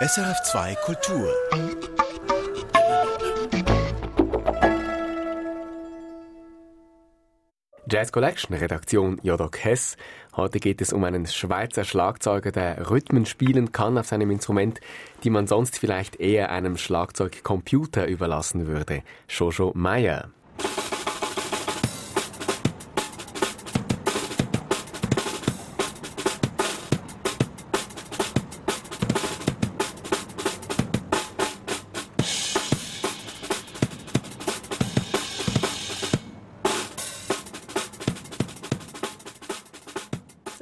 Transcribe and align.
SRF2 0.00 0.76
Kultur. 0.84 1.34
Jazz 7.90 8.12
Collection, 8.12 8.54
Redaktion 8.56 9.18
Jodok 9.24 9.64
Hess. 9.64 9.96
Heute 10.36 10.60
geht 10.60 10.80
es 10.80 10.92
um 10.92 11.02
einen 11.02 11.26
Schweizer 11.26 11.82
Schlagzeuger, 11.82 12.52
der 12.52 12.88
Rhythmen 12.88 13.26
spielen 13.26 13.72
kann 13.72 13.98
auf 13.98 14.06
seinem 14.06 14.30
Instrument, 14.30 14.78
die 15.24 15.30
man 15.30 15.48
sonst 15.48 15.80
vielleicht 15.80 16.20
eher 16.20 16.52
einem 16.52 16.76
Schlagzeugcomputer 16.76 18.06
überlassen 18.06 18.68
würde. 18.68 19.02
Jojo 19.28 19.72
Meyer. 19.74 20.30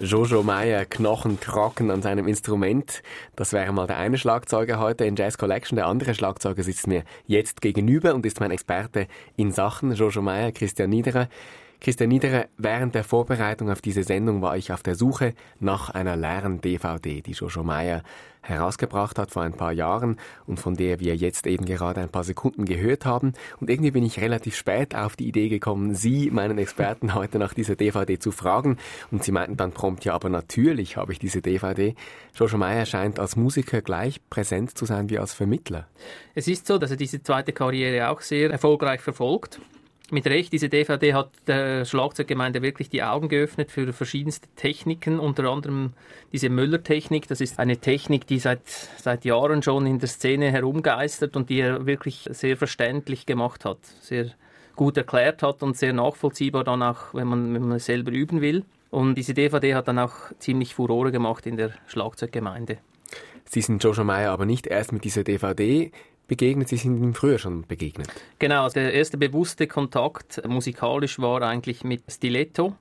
Jojo 0.07 0.45
Meyer 0.45 0.85
Knochenkraken 0.85 1.91
an 1.91 2.01
seinem 2.01 2.29
Instrument. 2.29 3.03
Das 3.35 3.53
wäre 3.53 3.73
mal 3.73 3.89
der 3.89 3.97
eine 3.97 4.19
Schlagzeuger 4.19 4.79
heute 4.79 5.05
in 5.05 5.17
Jazz 5.17 5.37
Collection. 5.37 5.75
Der 5.75 5.87
andere 5.87 6.15
Schlagzeuger 6.15 6.63
sitzt 6.63 6.87
mir 6.87 7.03
jetzt 7.27 7.61
gegenüber 7.61 8.15
und 8.15 8.25
ist 8.25 8.39
mein 8.39 8.53
Experte 8.53 9.09
in 9.37 9.51
Sachen. 9.51 9.93
Jojo 9.93 10.23
Meyer, 10.23 10.53
Christian 10.53 10.91
Niederer. 10.91 11.29
Christian 11.87 12.09
Niederer, 12.09 12.47
während 12.59 12.97
der 12.97 13.05
Vorbereitung 13.05 13.71
auf 13.71 13.81
diese 13.81 14.03
Sendung 14.03 14.43
war 14.43 14.57
ich 14.57 14.73
auf 14.73 14.83
der 14.83 14.97
Suche 14.97 15.35
nach 15.61 15.89
einer 15.89 16.17
Lern-DVD, 16.17 17.23
die 17.23 17.31
Jojo 17.31 17.63
Meyer 17.63 18.03
herausgebracht 18.41 19.21
hat 19.21 19.31
vor 19.31 19.43
ein 19.43 19.53
paar 19.53 19.71
Jahren 19.71 20.19
und 20.49 20.59
von 20.59 20.75
der 20.75 20.99
wir 20.99 21.15
jetzt 21.15 21.47
eben 21.47 21.65
gerade 21.65 22.01
ein 22.01 22.09
paar 22.09 22.25
Sekunden 22.25 22.65
gehört 22.65 23.07
haben. 23.07 23.35
Und 23.61 23.71
irgendwie 23.71 23.93
bin 23.93 24.05
ich 24.05 24.21
relativ 24.21 24.57
spät 24.57 24.97
auf 24.97 25.15
die 25.15 25.29
Idee 25.29 25.49
gekommen, 25.49 25.95
Sie, 25.95 26.29
meinen 26.33 26.59
Experten, 26.59 27.15
heute 27.15 27.39
nach 27.39 27.55
dieser 27.55 27.77
DVD 27.77 28.19
zu 28.19 28.33
fragen. 28.33 28.79
Und 29.13 29.23
Sie 29.23 29.31
meinten 29.31 29.57
dann 29.57 29.71
prompt, 29.71 30.05
ja, 30.05 30.13
aber 30.13 30.29
natürlich 30.29 30.97
habe 30.97 31.13
ich 31.13 31.21
diese 31.21 31.41
DVD. 31.41 31.95
Jojo 32.35 32.59
Meyer 32.59 32.85
scheint 32.85 33.21
als 33.21 33.37
Musiker 33.37 33.81
gleich 33.81 34.21
präsent 34.29 34.77
zu 34.77 34.87
sein 34.87 35.09
wie 35.09 35.21
als 35.21 35.35
Vermittler. 35.35 35.87
Es 36.35 36.49
ist 36.49 36.67
so, 36.67 36.79
dass 36.79 36.91
er 36.91 36.97
diese 36.97 37.23
zweite 37.23 37.53
Karriere 37.53 38.09
auch 38.09 38.23
sehr 38.23 38.51
erfolgreich 38.51 39.03
verfolgt 39.03 39.61
mit 40.11 40.27
Recht, 40.27 40.53
diese 40.53 40.69
DVD 40.69 41.15
hat 41.15 41.31
der 41.47 41.85
Schlagzeuggemeinde 41.85 42.63
wirklich 42.63 42.89
die 42.89 43.03
Augen 43.03 43.29
geöffnet 43.29 43.71
für 43.71 43.93
verschiedenste 43.93 44.49
Techniken, 44.57 45.19
unter 45.19 45.45
anderem 45.51 45.95
diese 46.33 46.49
Müller-Technik. 46.49 47.29
Das 47.29 47.41
ist 47.41 47.59
eine 47.59 47.79
Technik, 47.79 48.27
die 48.27 48.39
seit, 48.39 48.61
seit 48.67 49.25
Jahren 49.25 49.63
schon 49.63 49.87
in 49.87 49.99
der 49.99 50.09
Szene 50.09 50.51
herumgeistert 50.51 51.37
und 51.37 51.51
die 51.51 51.61
er 51.61 51.87
wirklich 51.87 52.29
sehr 52.31 52.57
verständlich 52.57 53.27
gemacht 53.27 53.65
hat, 53.65 53.79
sehr 54.01 54.31
gut 54.77 54.97
erklärt 54.97 55.43
hat 55.43 55.63
und 55.63 55.77
sehr 55.77 55.93
nachvollziehbar 55.93 56.63
dann 56.63 56.83
auch, 56.83 57.15
wenn 57.15 57.27
man, 57.27 57.55
wenn 57.55 57.69
man 57.69 57.79
selber 57.79 58.13
üben 58.13 58.41
will. 58.41 58.65
Und 58.91 59.17
diese 59.17 59.35
DVD 59.35 59.75
hat 59.75 59.89
dann 59.89 59.99
auch 59.99 60.15
ziemlich 60.39 60.75
Furore 60.75 61.11
gemacht 61.11 61.47
in 61.47 61.57
der 61.57 61.73
Schlagzeuggemeinde. 61.87 62.79
Sie 63.45 63.61
sind 63.61 63.83
Joshua 63.83 64.05
Meyer 64.05 64.33
aber 64.33 64.47
nicht 64.47 64.67
erst 64.67 64.93
mit 64.93 65.05
dieser 65.05 65.25
DVD 65.25 65.91
begegnet? 66.27 66.69
Sie 66.69 66.77
sind 66.77 67.03
ihm 67.03 67.15
früher 67.15 67.39
schon 67.39 67.67
begegnet. 67.67 68.09
Genau, 68.39 68.65
also 68.65 68.75
der 68.75 68.93
erste 68.93 69.17
bewusste 69.19 69.67
Kontakt 69.67 70.43
musikalisch 70.47 71.19
war 71.19 71.43
eigentlich 71.43 71.85
mit 71.85 72.03
Stiletto. 72.09 72.75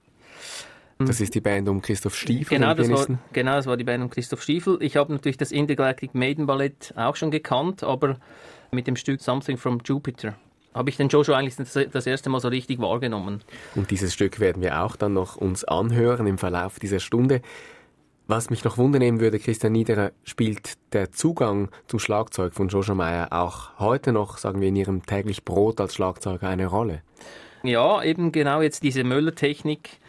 Das 0.98 1.20
ist 1.20 1.36
die 1.36 1.42
Band 1.42 1.68
um 1.68 1.82
Christoph 1.82 2.16
Stiefel. 2.16 2.58
Genau, 2.58 2.74
das 2.74 2.90
war, 2.90 3.20
genau, 3.34 3.56
das 3.56 3.66
war 3.66 3.76
die 3.76 3.84
Band 3.84 4.04
um 4.04 4.10
Christoph 4.10 4.42
Stiefel. 4.42 4.78
Ich 4.82 4.96
habe 4.96 5.12
natürlich 5.12 5.38
das 5.38 5.52
Intergalactic 5.52 6.16
Maiden 6.16 6.46
Ballett 6.46 6.94
auch 6.96 7.18
schon 7.18 7.32
gekannt, 7.32 7.84
aber 7.84 8.18
mit 8.72 8.88
dem 8.88 8.96
Stück 8.96 9.22
Something 9.22 9.58
from 9.58 9.82
Jupiter 9.84 10.36
habe 10.74 10.90
ich 10.90 10.98
den 10.98 11.08
Joshua 11.08 11.38
eigentlich 11.38 11.56
das 11.56 12.06
erste 12.06 12.30
Mal 12.30 12.40
so 12.42 12.50
richtig 12.50 12.80
wahrgenommen. 12.80 13.42
Und 13.76 13.92
dieses 13.92 14.14
Stück 14.14 14.42
werden 14.42 14.62
wir 14.62 14.82
auch 14.82 14.98
dann 14.98 15.14
noch 15.14 15.38
uns 15.38 15.64
anhören 15.64 16.28
im 16.28 16.38
Verlauf 16.38 16.80
dieser 16.80 17.00
Stunde. 17.00 17.42
Was 18.28 18.50
mich 18.50 18.64
noch 18.64 18.80
wundern 18.80 19.20
würde, 19.20 19.38
Christian 19.38 19.74
Niederer, 19.74 20.12
spielt 20.24 20.74
der 20.94 21.12
Zugang 21.12 21.70
zum 21.86 22.00
Schlagzeug 22.00 22.56
von 22.56 22.70
Joshua 22.70 22.96
Meyer 22.96 23.32
auch 23.32 23.78
heute 23.78 24.14
noch, 24.14 24.40
sagen 24.40 24.62
wir, 24.62 24.70
in 24.70 24.76
Ihrem 24.76 25.06
täglich 25.06 25.46
Brot 25.46 25.80
als 25.80 25.94
Schlagzeuger 25.94 26.50
eine 26.50 26.66
Rolle? 26.66 27.04
Ja, 27.62 28.04
eben 28.04 28.32
genau 28.32 28.62
jetzt 28.62 28.82
diese 28.82 29.04
Möller-Technik, 29.04 30.00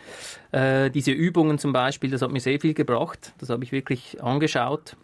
äh, 0.53 0.91
diese 0.91 1.11
Übungen 1.11 1.59
zum 1.59 1.75
Beispiel, 1.75 2.11
das 2.11 2.23
hat 2.23 2.33
mir 2.33 2.41
sehr 2.41 2.59
viel 2.59 2.73
gebracht. 2.73 3.35
Das 3.39 3.51
habe 3.51 3.65
ich 3.65 3.73
wirklich 3.73 4.23
angeschaut. 4.23 4.97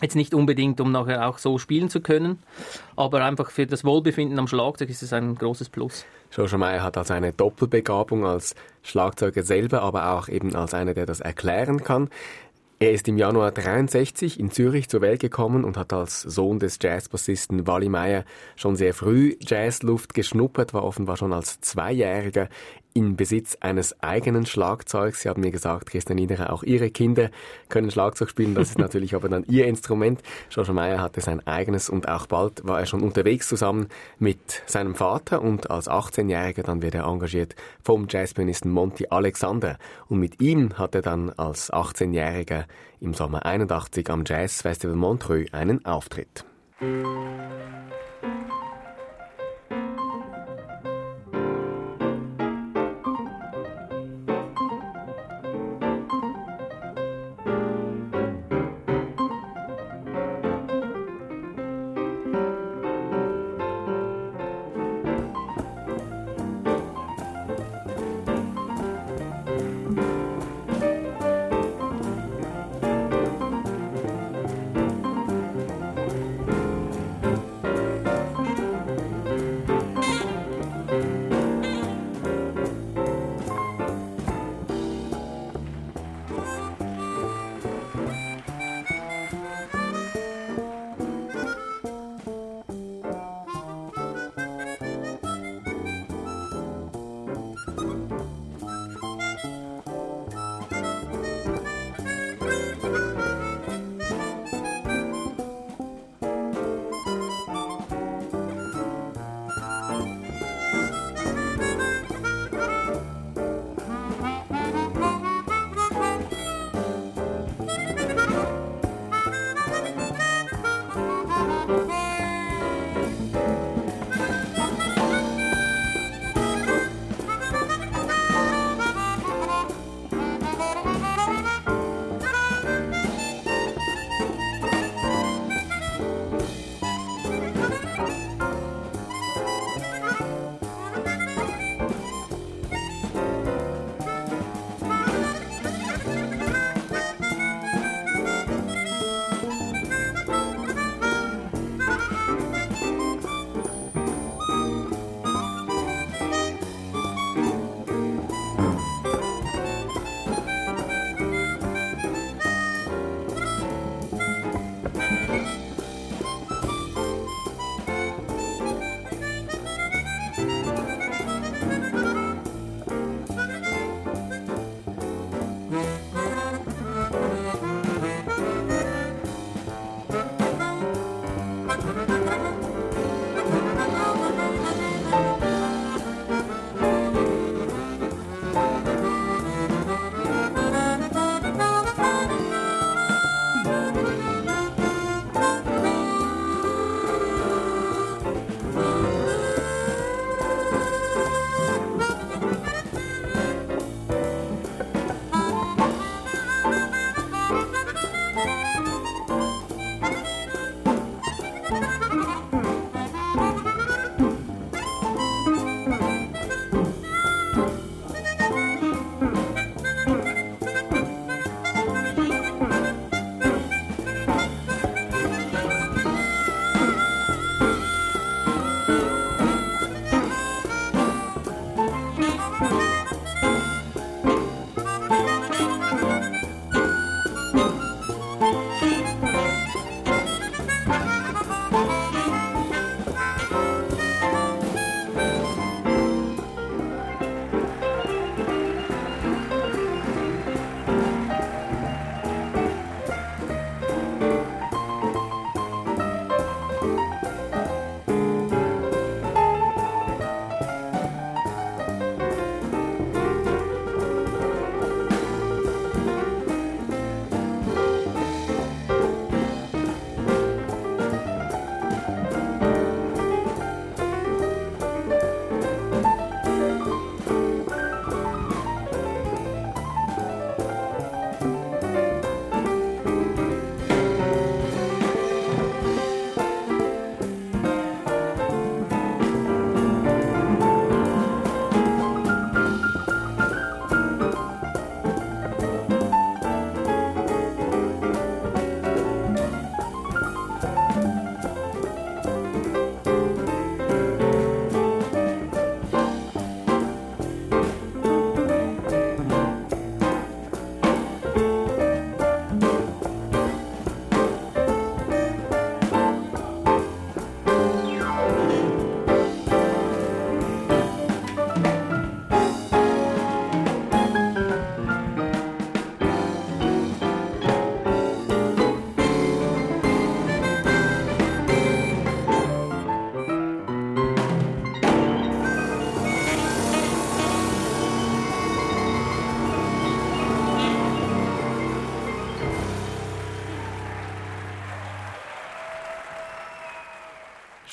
Jetzt 0.00 0.14
nicht 0.14 0.32
unbedingt, 0.32 0.80
um 0.80 0.92
nachher 0.92 1.28
auch 1.28 1.38
so 1.38 1.58
spielen 1.58 1.90
zu 1.90 2.00
können, 2.00 2.38
aber 2.94 3.24
einfach 3.24 3.50
für 3.50 3.66
das 3.66 3.84
Wohlbefinden 3.84 4.38
am 4.38 4.46
Schlagzeug 4.46 4.88
ist 4.88 5.02
es 5.02 5.12
ein 5.12 5.34
großes 5.34 5.68
Plus. 5.68 6.06
Joshua 6.32 6.58
Meyer 6.58 6.82
hat 6.82 6.96
also 6.96 7.14
eine 7.14 7.32
Doppelbegabung 7.32 8.24
als 8.24 8.54
Schlagzeuger 8.82 9.42
selber, 9.42 9.82
aber 9.82 10.12
auch 10.12 10.28
eben 10.28 10.54
als 10.54 10.74
einer, 10.74 10.94
der 10.94 11.06
das 11.06 11.20
erklären 11.20 11.82
kann. 11.82 12.08
Er 12.82 12.92
ist 12.92 13.08
im 13.08 13.18
Januar 13.18 13.52
63 13.52 14.40
in 14.40 14.50
Zürich 14.50 14.88
zur 14.88 15.02
Welt 15.02 15.20
gekommen 15.20 15.64
und 15.64 15.76
hat 15.76 15.92
als 15.92 16.22
Sohn 16.22 16.58
des 16.58 16.78
Jazzbassisten 16.80 17.66
Wally 17.66 17.90
Meyer 17.90 18.24
schon 18.56 18.74
sehr 18.74 18.94
früh 18.94 19.36
Jazzluft 19.38 20.14
geschnuppert, 20.14 20.72
war 20.72 20.84
offenbar 20.84 21.18
schon 21.18 21.34
als 21.34 21.60
Zweijähriger 21.60 22.48
in 22.94 23.16
Besitz 23.16 23.56
eines 23.60 24.00
eigenen 24.02 24.46
Schlagzeugs. 24.46 25.22
Sie 25.22 25.28
haben 25.28 25.40
mir 25.40 25.50
gesagt, 25.50 25.90
Christian 25.90 26.16
Niederer, 26.16 26.52
auch 26.52 26.62
Ihre 26.62 26.90
Kinder 26.90 27.30
können 27.68 27.90
Schlagzeug 27.90 28.30
spielen. 28.30 28.54
Das 28.54 28.70
ist 28.70 28.78
natürlich 28.80 29.14
aber 29.14 29.28
dann 29.28 29.44
Ihr 29.48 29.66
Instrument. 29.66 30.22
George 30.48 30.72
Meyer 30.72 31.00
hatte 31.00 31.20
sein 31.20 31.46
eigenes 31.46 31.88
und 31.88 32.08
auch 32.08 32.26
bald 32.26 32.66
war 32.66 32.80
er 32.80 32.86
schon 32.86 33.02
unterwegs 33.02 33.48
zusammen 33.48 33.88
mit 34.18 34.62
seinem 34.66 34.94
Vater 34.94 35.42
und 35.42 35.70
als 35.70 35.88
18-Jähriger 35.88 36.62
dann 36.62 36.82
wird 36.82 36.94
er 36.94 37.04
engagiert 37.04 37.54
vom 37.82 38.06
Jazzpianisten 38.08 38.70
Monty 38.70 39.06
Alexander. 39.10 39.78
Und 40.08 40.18
mit 40.18 40.40
ihm 40.40 40.78
hat 40.78 40.94
er 40.94 41.02
dann 41.02 41.30
als 41.30 41.72
18-Jähriger 41.72 42.64
im 43.00 43.14
Sommer 43.14 43.46
81 43.46 44.10
am 44.10 44.24
Jazz 44.26 44.62
Festival 44.62 44.96
Montreux 44.96 45.52
einen 45.52 45.84
Auftritt. 45.84 46.44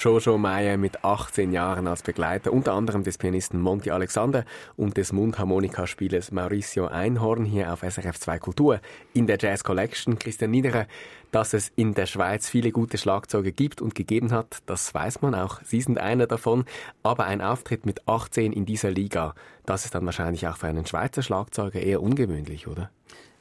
Jojo 0.07 0.37
Meyer 0.37 0.77
mit 0.77 1.03
18 1.03 1.51
Jahren 1.51 1.85
als 1.85 2.01
Begleiter, 2.01 2.53
unter 2.53 2.71
anderem 2.71 3.03
des 3.03 3.17
Pianisten 3.17 3.59
Monty 3.59 3.91
Alexander 3.91 4.45
und 4.77 4.95
des 4.95 5.11
Mundharmonikaspielers 5.11 6.31
Mauricio 6.31 6.87
Einhorn 6.87 7.43
hier 7.43 7.73
auf 7.73 7.81
SRF 7.81 8.17
2 8.17 8.39
Kultur 8.39 8.79
in 9.13 9.27
der 9.27 9.37
Jazz 9.37 9.65
Collection. 9.65 10.17
Christian 10.17 10.51
Niederer, 10.51 10.87
dass 11.31 11.53
es 11.53 11.73
in 11.75 11.93
der 11.93 12.05
Schweiz 12.05 12.47
viele 12.47 12.71
gute 12.71 12.97
Schlagzeuge 12.97 13.51
gibt 13.51 13.81
und 13.81 13.95
gegeben 13.95 14.31
hat, 14.31 14.59
das 14.65 14.93
weiß 14.93 15.21
man 15.23 15.35
auch. 15.35 15.59
Sie 15.65 15.81
sind 15.81 15.97
einer 15.97 16.25
davon. 16.25 16.63
Aber 17.03 17.25
ein 17.25 17.41
Auftritt 17.41 17.85
mit 17.85 18.07
18 18.07 18.53
in 18.53 18.65
dieser 18.65 18.91
Liga, 18.91 19.35
das 19.65 19.83
ist 19.83 19.93
dann 19.93 20.05
wahrscheinlich 20.05 20.47
auch 20.47 20.55
für 20.55 20.67
einen 20.67 20.85
Schweizer 20.85 21.21
Schlagzeuger 21.21 21.81
eher 21.81 22.01
ungewöhnlich, 22.01 22.69
oder? 22.69 22.91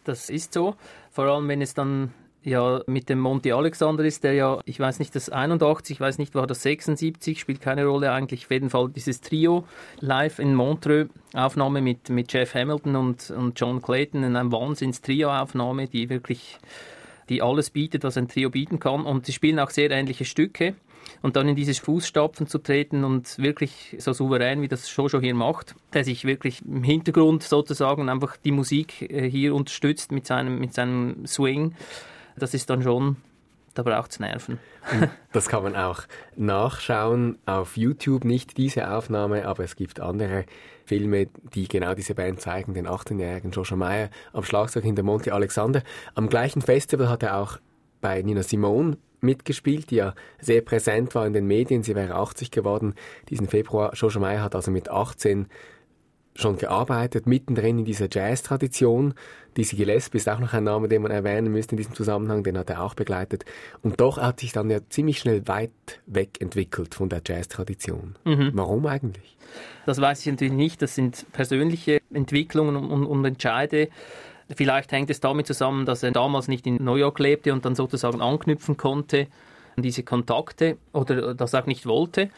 Das 0.02 0.30
ist 0.30 0.52
so. 0.52 0.75
Vor 1.12 1.26
allem, 1.26 1.46
wenn 1.46 1.62
es 1.62 1.75
dann 1.75 2.12
ja 2.47 2.81
mit 2.87 3.09
dem 3.09 3.19
Monty 3.19 3.50
Alexander 3.53 4.05
ist, 4.05 4.23
der 4.23 4.33
ja, 4.33 4.61
ich 4.65 4.79
weiß 4.79 5.00
nicht, 5.00 5.15
das 5.17 5.31
81, 5.31 5.97
ich 5.97 6.00
weiß 6.00 6.19
nicht, 6.19 6.35
war 6.37 6.47
das 6.47 6.62
76, 6.62 7.41
spielt 7.41 7.61
keine 7.61 7.87
Rolle 7.87 8.12
eigentlich. 8.12 8.45
Auf 8.45 8.53
jeden 8.53 8.71
Fall 8.71 8.88
dieses 8.88 9.21
Trio 9.21 9.65
live 9.99 10.38
in 10.38 10.55
Montreux, 10.55 11.11
Aufnahme 11.35 11.81
mit, 11.81 12.09
mit 12.09 12.33
Jeff 12.33 12.55
Hamilton 12.55 12.95
und, 12.97 13.31
und 13.31 13.59
John 13.59 13.83
Clayton, 13.83 14.23
in 14.23 14.37
einem 14.37 14.53
Wahnsinns-Trio-Aufnahme, 14.53 15.88
die 15.88 16.09
wirklich, 16.09 16.59
die 17.29 17.43
alles 17.43 17.71
bietet, 17.71 18.05
was 18.05 18.17
ein 18.17 18.29
Trio 18.29 18.49
bieten 18.49 18.79
kann. 18.79 19.05
Und 19.05 19.26
sie 19.26 19.33
spielen 19.33 19.59
auch 19.59 19.71
sehr 19.71 19.91
ähnliche 19.91 20.25
Stücke. 20.25 20.76
Und 21.23 21.35
dann 21.37 21.49
in 21.49 21.57
diese 21.57 21.75
Fußstapfen 21.75 22.47
zu 22.47 22.59
treten 22.59 23.03
und 23.05 23.38
wirklich 23.38 23.97
so 23.99 24.12
souverän, 24.12 24.61
wie 24.61 24.69
das 24.69 24.95
Jojo 24.95 25.21
hier 25.21 25.35
macht, 25.35 25.75
der 25.93 26.05
sich 26.05 26.25
wirklich 26.25 26.62
im 26.65 26.83
Hintergrund 26.83 27.43
sozusagen 27.43 28.09
einfach 28.09 28.37
die 28.37 28.50
Musik 28.50 29.03
äh, 29.03 29.29
hier 29.29 29.55
unterstützt 29.55 30.12
mit 30.12 30.26
seinem, 30.26 30.59
mit 30.59 30.75
seinem 30.75 31.25
Swing 31.26 31.75
das 32.38 32.55
ist 32.55 32.71
dann 32.71 32.83
schon, 32.83 33.16
da 33.75 33.83
braucht 33.83 34.12
es 34.12 34.21
Nerven. 34.21 34.59
das 35.33 35.49
kann 35.49 35.62
man 35.62 35.76
auch 35.76 36.02
nachschauen 36.37 37.38
auf 37.47 37.76
YouTube, 37.76 38.25
nicht 38.25 38.57
diese 38.57 38.90
Aufnahme, 38.90 39.47
aber 39.47 39.64
es 39.64 39.76
gibt 39.76 40.00
andere 40.00 40.45
Filme, 40.85 41.26
die 41.55 41.69
genau 41.69 41.95
diese 41.95 42.14
Band 42.14 42.40
zeigen, 42.40 42.75
den 42.75 42.87
18-jährigen 42.87 43.50
Joshua 43.50 43.76
Meyer 43.76 44.11
am 44.33 44.45
Schlagzeug 44.45 44.85
hinter 44.85 45.02
Monty 45.02 45.31
Alexander. 45.31 45.83
Am 46.14 46.28
gleichen 46.28 46.62
Festival 46.62 47.09
hat 47.09 47.23
er 47.23 47.37
auch 47.37 47.59
bei 48.00 48.23
Nina 48.23 48.43
Simone 48.43 48.97
mitgespielt, 49.21 49.90
die 49.90 49.97
ja 49.97 50.14
sehr 50.40 50.61
präsent 50.61 51.14
war 51.14 51.26
in 51.26 51.33
den 51.33 51.47
Medien. 51.47 51.83
Sie 51.83 51.95
wäre 51.95 52.14
80 52.14 52.50
geworden 52.50 52.95
diesen 53.28 53.49
Februar. 53.49 53.93
Joshua 53.95 54.21
Meyer 54.21 54.43
hat 54.43 54.55
also 54.55 54.71
mit 54.71 54.90
18 54.90 55.49
schon 56.37 56.59
gearbeitet, 56.59 57.26
mittendrin 57.26 57.78
in 57.81 57.85
dieser 57.85 58.09
Jazz-Tradition. 58.11 59.14
Dizzy 59.57 59.76
Gillespie 59.76 60.19
ist 60.19 60.28
auch 60.28 60.38
noch 60.38 60.52
ein 60.52 60.64
Name, 60.64 60.88
den 60.88 61.02
man 61.02 61.11
erwähnen 61.11 61.50
müsste 61.50 61.73
in 61.73 61.78
diesem 61.78 61.95
Zusammenhang, 61.95 62.43
den 62.43 62.59
hat 62.59 62.71
er 62.71 62.83
auch 62.83 62.95
begleitet. 62.95 63.45
Und 63.83 64.00
doch 64.00 64.19
hat 64.19 64.40
sich 64.40 64.52
dann 64.52 64.71
ja 64.71 64.81
ziemlich 64.88 65.19
schnell 65.19 65.49
weit 65.49 65.71
weg 66.07 66.40
entwickelt 66.40 66.95
von 66.95 67.09
der 67.09 67.23
Jazz-Tradition. 67.25 68.16
Mhm. 68.25 68.50
Warum 68.55 68.87
eigentlich? 68.87 69.37
Das 69.87 70.00
weiß 70.00 70.21
ich 70.21 70.26
natürlich 70.26 70.52
nicht. 70.52 70.83
Das 70.83 70.95
sind 70.95 71.26
persönliche 71.33 72.00
Entwicklungen 72.12 72.76
und, 72.76 73.07
und, 73.07 73.25
Entscheide. 73.25 73.88
Vielleicht 74.55 74.93
hängt 74.93 75.11
es 75.11 75.21
damit 75.21 75.47
zusammen, 75.47 75.87
dass 75.87 76.02
er 76.02 76.12
damals 76.12 76.49
nicht 76.49 76.66
in 76.66 76.76
New 76.76 76.97
York 76.97 77.19
lebte 77.19 77.52
und 77.52 77.64
dann 77.64 77.75
sozusagen 77.75 78.21
anknüpfen 78.21 78.76
konnte 78.76 79.26
an 79.76 79.83
diese 79.83 80.02
Kontakte 80.02 80.76
oder 80.93 81.35
das 81.35 81.55
auch 81.55 81.66
nicht 81.66 81.87
wollte 81.87 82.31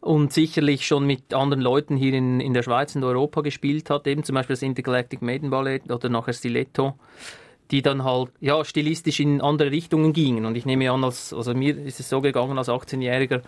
und 0.00 0.32
sicherlich 0.32 0.86
schon 0.86 1.06
mit 1.06 1.34
anderen 1.34 1.62
Leuten 1.62 1.96
hier 1.96 2.14
in, 2.14 2.40
in 2.40 2.54
der 2.54 2.62
Schweiz 2.62 2.96
und 2.96 3.04
Europa 3.04 3.42
gespielt 3.42 3.90
hat, 3.90 4.06
eben 4.06 4.24
zum 4.24 4.34
Beispiel 4.34 4.54
das 4.54 4.62
Intergalactic 4.62 5.22
Maiden 5.22 5.50
Ballet 5.50 5.90
oder 5.90 6.08
nachher 6.08 6.32
Stiletto 6.32 6.94
die 7.70 7.82
dann 7.82 8.04
halt 8.04 8.30
ja 8.40 8.64
stilistisch 8.64 9.20
in 9.20 9.40
andere 9.40 9.70
Richtungen 9.70 10.12
gingen. 10.12 10.44
Und 10.44 10.56
ich 10.56 10.66
nehme 10.66 10.90
an, 10.90 11.04
als, 11.04 11.32
also 11.32 11.54
mir 11.54 11.76
ist 11.76 12.00
es 12.00 12.08
so 12.08 12.20
gegangen 12.20 12.58
als 12.58 12.68
18-Jähriger, 12.68 13.42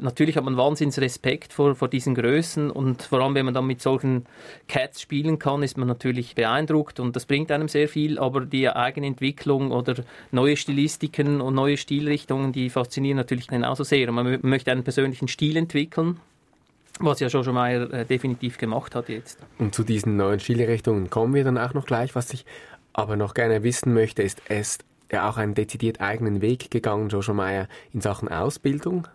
natürlich 0.00 0.36
hat 0.36 0.44
man 0.44 0.56
wahnsinns 0.56 1.00
Respekt 1.00 1.52
vor, 1.52 1.74
vor 1.74 1.88
diesen 1.88 2.14
Größen 2.14 2.70
und 2.70 3.02
vor 3.02 3.20
allem, 3.20 3.34
wenn 3.34 3.44
man 3.44 3.54
dann 3.54 3.66
mit 3.66 3.82
solchen 3.82 4.26
Cats 4.68 5.00
spielen 5.00 5.38
kann, 5.38 5.62
ist 5.62 5.76
man 5.76 5.88
natürlich 5.88 6.34
beeindruckt 6.34 7.00
und 7.00 7.16
das 7.16 7.26
bringt 7.26 7.50
einem 7.50 7.68
sehr 7.68 7.88
viel, 7.88 8.18
aber 8.18 8.42
die 8.42 8.68
eigene 8.68 9.06
Entwicklung 9.06 9.72
oder 9.72 9.96
neue 10.30 10.56
Stilistiken 10.56 11.40
und 11.40 11.54
neue 11.54 11.76
Stilrichtungen, 11.76 12.52
die 12.52 12.70
faszinieren 12.70 13.16
natürlich 13.16 13.48
genauso 13.48 13.84
sehr. 13.84 14.08
Und 14.08 14.14
man 14.14 14.38
möchte 14.42 14.70
einen 14.70 14.84
persönlichen 14.84 15.28
Stil 15.28 15.56
entwickeln 15.56 16.20
was 17.00 17.20
ja 17.20 17.28
Jojo 17.28 17.52
Meyer 17.52 17.92
äh, 17.92 18.04
definitiv 18.04 18.58
gemacht 18.58 18.94
hat 18.94 19.08
jetzt. 19.08 19.38
Und 19.58 19.74
zu 19.74 19.82
diesen 19.82 20.16
neuen 20.16 20.38
Stilrichtungen 20.38 21.10
kommen 21.10 21.34
wir 21.34 21.44
dann 21.44 21.58
auch 21.58 21.74
noch 21.74 21.86
gleich. 21.86 22.14
Was 22.14 22.28
sich 22.28 22.44
aber 22.94 23.16
noch 23.16 23.34
gerne 23.34 23.62
wissen 23.62 23.92
möchte, 23.92 24.22
ist, 24.22 24.40
es 24.48 24.78
ja 25.12 25.28
auch 25.28 25.36
einen 25.36 25.54
dezidiert 25.54 26.00
eigenen 26.00 26.40
Weg 26.40 26.70
gegangen, 26.70 27.10
Joshua 27.10 27.34
Meyer, 27.34 27.68
in 27.92 28.00
Sachen 28.00 28.28
Ausbildung. 28.28 29.06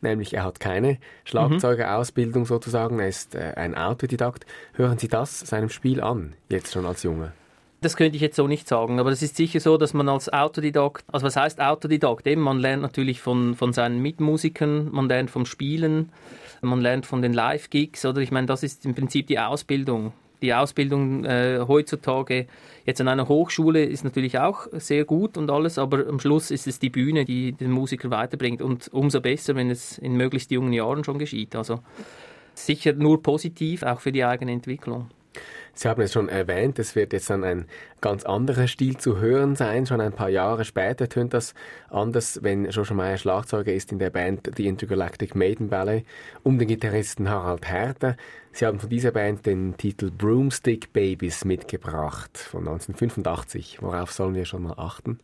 Nämlich, 0.00 0.34
er 0.34 0.44
hat 0.44 0.60
keine 0.60 0.98
Schlagzeugerausbildung 1.24 2.44
sozusagen, 2.44 2.98
er 2.98 3.08
ist 3.08 3.34
äh, 3.34 3.54
ein 3.56 3.74
Autodidakt. 3.74 4.44
Hören 4.74 4.98
Sie 4.98 5.08
das 5.08 5.40
seinem 5.40 5.70
Spiel 5.70 6.00
an, 6.00 6.34
jetzt 6.48 6.72
schon 6.72 6.84
als 6.84 7.02
Junge? 7.02 7.32
Das 7.80 7.96
könnte 7.96 8.16
ich 8.16 8.22
jetzt 8.22 8.36
so 8.36 8.48
nicht 8.48 8.66
sagen, 8.66 8.98
aber 8.98 9.10
es 9.10 9.22
ist 9.22 9.36
sicher 9.36 9.60
so, 9.60 9.76
dass 9.76 9.94
man 9.94 10.08
als 10.08 10.32
Autodidakt, 10.32 11.04
also 11.12 11.26
was 11.26 11.36
heißt 11.36 11.60
Autodidakt? 11.60 12.26
Eben, 12.26 12.40
man 12.40 12.58
lernt 12.58 12.82
natürlich 12.82 13.20
von, 13.20 13.54
von 13.54 13.72
seinen 13.72 14.00
Mitmusikern, 14.00 14.90
man 14.90 15.08
lernt 15.08 15.30
vom 15.30 15.46
Spielen, 15.46 16.10
man 16.62 16.80
lernt 16.80 17.06
von 17.06 17.22
den 17.22 17.32
Live-Gigs, 17.32 18.04
oder 18.04 18.20
ich 18.20 18.30
meine, 18.30 18.46
das 18.46 18.62
ist 18.62 18.84
im 18.86 18.94
Prinzip 18.94 19.26
die 19.26 19.38
Ausbildung 19.38 20.12
die 20.42 20.54
Ausbildung 20.54 21.24
äh, 21.24 21.64
heutzutage 21.66 22.46
jetzt 22.84 23.00
an 23.00 23.08
einer 23.08 23.28
Hochschule 23.28 23.84
ist 23.84 24.04
natürlich 24.04 24.38
auch 24.38 24.66
sehr 24.72 25.04
gut 25.04 25.36
und 25.36 25.50
alles, 25.50 25.78
aber 25.78 26.06
am 26.06 26.20
Schluss 26.20 26.50
ist 26.50 26.66
es 26.66 26.78
die 26.78 26.90
Bühne, 26.90 27.24
die 27.24 27.52
den 27.52 27.70
Musiker 27.70 28.10
weiterbringt 28.10 28.62
und 28.62 28.88
umso 28.92 29.20
besser, 29.20 29.54
wenn 29.56 29.70
es 29.70 29.98
in 29.98 30.16
möglichst 30.16 30.50
jungen 30.50 30.72
Jahren 30.72 31.04
schon 31.04 31.18
geschieht. 31.18 31.56
Also 31.56 31.80
sicher 32.54 32.92
nur 32.92 33.22
positiv, 33.22 33.82
auch 33.82 34.00
für 34.00 34.12
die 34.12 34.24
eigene 34.24 34.52
Entwicklung. 34.52 35.08
Sie 35.78 35.88
haben 35.88 36.00
es 36.00 36.14
schon 36.14 36.30
erwähnt, 36.30 36.78
es 36.78 36.96
wird 36.96 37.12
jetzt 37.12 37.28
dann 37.28 37.44
ein 37.44 37.66
ganz 38.00 38.24
anderer 38.24 38.66
Stil 38.66 38.96
zu 38.96 39.18
hören 39.18 39.56
sein. 39.56 39.84
Schon 39.84 40.00
ein 40.00 40.14
paar 40.14 40.30
Jahre 40.30 40.64
später 40.64 41.06
tönt 41.06 41.34
das 41.34 41.52
anders, 41.90 42.40
wenn 42.42 42.64
Joshua 42.70 42.96
Meyer 42.96 43.18
Schlagzeuger 43.18 43.74
ist 43.74 43.92
in 43.92 43.98
der 43.98 44.08
Band 44.08 44.50
The 44.56 44.66
Intergalactic 44.66 45.34
Maiden 45.34 45.68
Ballet 45.68 46.06
um 46.42 46.58
den 46.58 46.68
Gitarristen 46.68 47.28
Harald 47.28 47.68
Herter. 47.68 48.16
Sie 48.52 48.64
haben 48.64 48.80
von 48.80 48.88
dieser 48.88 49.10
Band 49.10 49.44
den 49.44 49.76
Titel 49.76 50.10
Broomstick 50.10 50.94
Babies 50.94 51.44
mitgebracht 51.44 52.38
von 52.38 52.60
1985. 52.60 53.82
Worauf 53.82 54.12
sollen 54.12 54.34
wir 54.34 54.46
schon 54.46 54.62
mal 54.62 54.78
achten? 54.78 55.20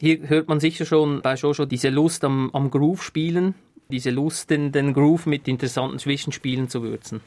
Hier 0.00 0.28
hört 0.28 0.48
man 0.48 0.58
sicher 0.58 0.86
schon 0.86 1.22
bei 1.22 1.34
Joshua 1.34 1.66
diese 1.66 1.90
Lust 1.90 2.24
am, 2.24 2.50
am 2.52 2.72
Groove 2.72 3.04
spielen, 3.04 3.54
diese 3.92 4.10
Lust, 4.10 4.50
den, 4.50 4.72
den 4.72 4.92
Groove 4.92 5.26
mit 5.26 5.46
interessanten 5.46 6.00
Zwischenspielen 6.00 6.68
zu 6.68 6.82
würzen. 6.82 7.20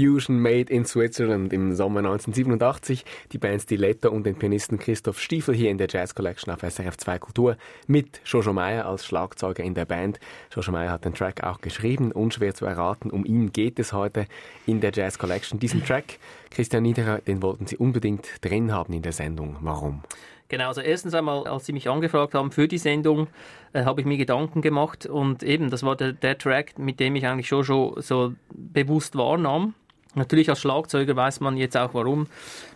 Fusion 0.00 0.38
Made 0.38 0.72
in 0.72 0.86
Switzerland 0.86 1.52
im 1.52 1.74
Sommer 1.74 1.98
1987. 1.98 3.04
Die 3.32 3.38
Band 3.38 3.60
Stiletto 3.60 4.10
und 4.10 4.24
den 4.24 4.34
Pianisten 4.34 4.78
Christoph 4.78 5.20
Stiefel 5.20 5.54
hier 5.54 5.70
in 5.70 5.76
der 5.76 5.88
Jazz 5.90 6.14
Collection 6.14 6.54
auf 6.54 6.60
SRF 6.60 6.96
2 6.96 7.18
Kultur 7.18 7.56
mit 7.86 8.22
Jojo 8.24 8.54
Meyer 8.54 8.86
als 8.86 9.04
Schlagzeuger 9.04 9.62
in 9.62 9.74
der 9.74 9.84
Band. 9.84 10.18
Jojo 10.54 10.72
Meyer 10.72 10.90
hat 10.90 11.04
den 11.04 11.12
Track 11.12 11.42
auch 11.44 11.60
geschrieben, 11.60 12.12
unschwer 12.12 12.54
zu 12.54 12.64
erraten. 12.64 13.10
Um 13.10 13.26
ihn 13.26 13.52
geht 13.52 13.78
es 13.78 13.92
heute 13.92 14.26
in 14.66 14.80
der 14.80 14.92
Jazz 14.92 15.18
Collection. 15.18 15.60
Diesen 15.60 15.84
Track, 15.84 16.18
Christian 16.50 16.82
Niederer, 16.82 17.18
den 17.18 17.42
wollten 17.42 17.66
Sie 17.66 17.76
unbedingt 17.76 18.26
drin 18.40 18.72
haben 18.72 18.94
in 18.94 19.02
der 19.02 19.12
Sendung. 19.12 19.58
Warum? 19.60 20.02
Genau, 20.48 20.68
also 20.68 20.80
erstens 20.80 21.14
einmal, 21.14 21.46
als 21.46 21.66
Sie 21.66 21.72
mich 21.72 21.88
angefragt 21.88 22.34
haben 22.34 22.50
für 22.50 22.66
die 22.66 22.78
Sendung, 22.78 23.28
äh, 23.72 23.84
habe 23.84 24.00
ich 24.00 24.06
mir 24.06 24.16
Gedanken 24.16 24.62
gemacht 24.62 25.06
und 25.06 25.42
eben, 25.42 25.70
das 25.70 25.82
war 25.82 25.94
der, 25.94 26.12
der 26.12 26.38
Track, 26.38 26.78
mit 26.78 26.98
dem 26.98 27.14
ich 27.16 27.26
eigentlich 27.26 27.46
schon, 27.46 27.64
schon 27.64 28.00
so 28.00 28.32
bewusst 28.48 29.14
wahrnahm. 29.14 29.74
Natürlich 30.14 30.50
als 30.50 30.60
Schlagzeuger 30.60 31.14
weiß 31.14 31.40
man 31.40 31.56
jetzt 31.56 31.76
auch 31.76 31.94
warum, 31.94 32.26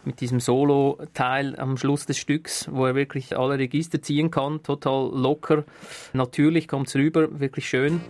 mit 0.05 0.21
diesem 0.21 0.39
Solo-Teil 0.39 1.59
am 1.59 1.77
Schluss 1.77 2.07
des 2.07 2.19
Stücks, 2.19 2.69
wo 2.71 2.87
er 2.87 2.95
wirklich 2.95 3.37
alle 3.37 3.59
Register 3.59 4.01
ziehen 4.01 4.31
kann, 4.31 4.63
total 4.63 5.11
locker. 5.13 5.65
Natürlich 6.13 6.69
kommt 6.69 6.89
es 6.89 6.95
rüber, 6.95 7.41
wirklich 7.41 7.69
schön. 7.69 8.01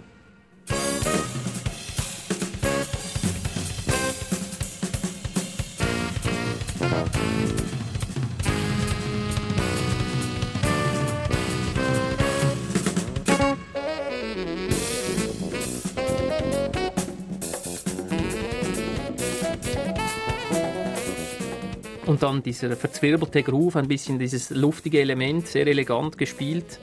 Und 22.06 22.22
dann 22.22 22.42
dieser 22.42 22.76
verzwirbelte 22.76 23.42
Groove, 23.42 23.76
ein 23.76 23.88
bisschen 23.88 24.18
dieses 24.18 24.50
luftige 24.50 25.00
Element, 25.00 25.46
sehr 25.46 25.66
elegant 25.66 26.18
gespielt. 26.18 26.78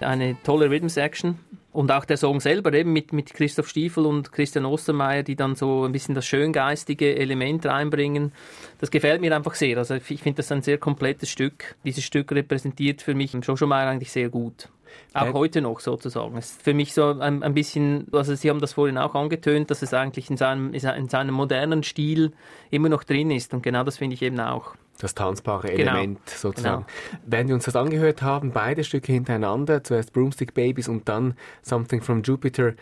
Eine 0.00 0.36
tolle 0.42 0.70
Rhythm 0.70 0.88
Section. 0.88 1.38
Und 1.72 1.92
auch 1.92 2.06
der 2.06 2.16
Song 2.16 2.40
selber 2.40 2.72
eben 2.72 2.94
mit, 2.94 3.12
mit 3.12 3.34
Christoph 3.34 3.68
Stiefel 3.68 4.06
und 4.06 4.32
Christian 4.32 4.64
Ostermeier, 4.64 5.22
die 5.22 5.36
dann 5.36 5.56
so 5.56 5.84
ein 5.84 5.92
bisschen 5.92 6.14
das 6.14 6.24
schöngeistige 6.24 7.16
Element 7.16 7.66
reinbringen. 7.66 8.32
Das 8.78 8.90
gefällt 8.90 9.20
mir 9.20 9.36
einfach 9.36 9.54
sehr. 9.54 9.76
Also 9.76 9.96
ich 9.96 10.22
finde 10.22 10.38
das 10.38 10.50
ein 10.50 10.62
sehr 10.62 10.78
komplettes 10.78 11.28
Stück. 11.28 11.76
Dieses 11.84 12.02
Stück 12.02 12.32
repräsentiert 12.32 13.02
für 13.02 13.14
mich 13.14 13.34
Joshua 13.34 13.68
Meyer 13.68 13.90
eigentlich 13.90 14.10
sehr 14.10 14.30
gut. 14.30 14.70
Auch 15.14 15.32
heute 15.32 15.60
noch 15.62 15.80
sozusagen. 15.80 16.36
Es 16.36 16.52
ist 16.52 16.62
für 16.62 16.74
mich 16.74 16.92
so 16.92 17.18
ein, 17.18 17.42
ein, 17.42 17.54
bisschen, 17.54 18.08
also 18.12 18.34
Sie 18.34 18.50
haben 18.50 18.60
das 18.60 18.74
vorhin 18.74 18.98
auch 18.98 19.14
angetönt, 19.14 19.70
dass 19.70 19.82
es 19.82 19.94
eigentlich 19.94 20.30
in 20.30 20.36
seinem, 20.36 20.74
in 20.74 21.08
seinem 21.08 21.34
modernen 21.34 21.82
Stil 21.82 22.32
immer 22.70 22.88
noch 22.88 23.04
drin 23.04 23.30
ist. 23.30 23.54
Und 23.54 23.62
genau 23.62 23.82
das 23.84 23.98
finde 23.98 24.14
ich 24.14 24.22
eben 24.22 24.38
auch. 24.40 24.74
Das 24.98 25.14
tanzbare 25.14 25.68
genau. 25.68 25.92
Element 25.92 26.20
genau. 26.24 26.36
sozusagen. 26.36 26.86
Genau. 26.86 27.22
Während 27.26 27.48
wir 27.48 27.54
uns 27.54 27.64
das 27.64 27.76
angehört 27.76 28.22
haben, 28.22 28.52
beide 28.52 28.84
Stücke 28.84 29.12
hintereinander, 29.12 29.84
zuerst 29.84 30.12
Broomstick 30.12 30.54
Babies 30.54 30.88
und 30.88 31.08
dann 31.08 31.34
Something 31.62 32.02
from 32.02 32.22
Jupiter, 32.22 32.74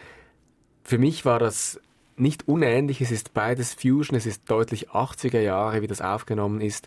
für 0.85 0.99
mich 0.99 1.25
war 1.25 1.39
das 1.39 1.81
nicht 2.17 2.47
unähnlich, 2.47 3.01
es 3.01 3.11
ist 3.11 3.35
beides 3.35 3.75
Fusion, 3.75 4.17
es 4.17 4.27
ist 4.27 4.49
deutlich 4.49 4.91
80er 4.91 5.41
Jahre, 5.41 5.83
wie 5.83 5.87
das 5.87 6.01
aufgenommen 6.01 6.61
ist. 6.61 6.87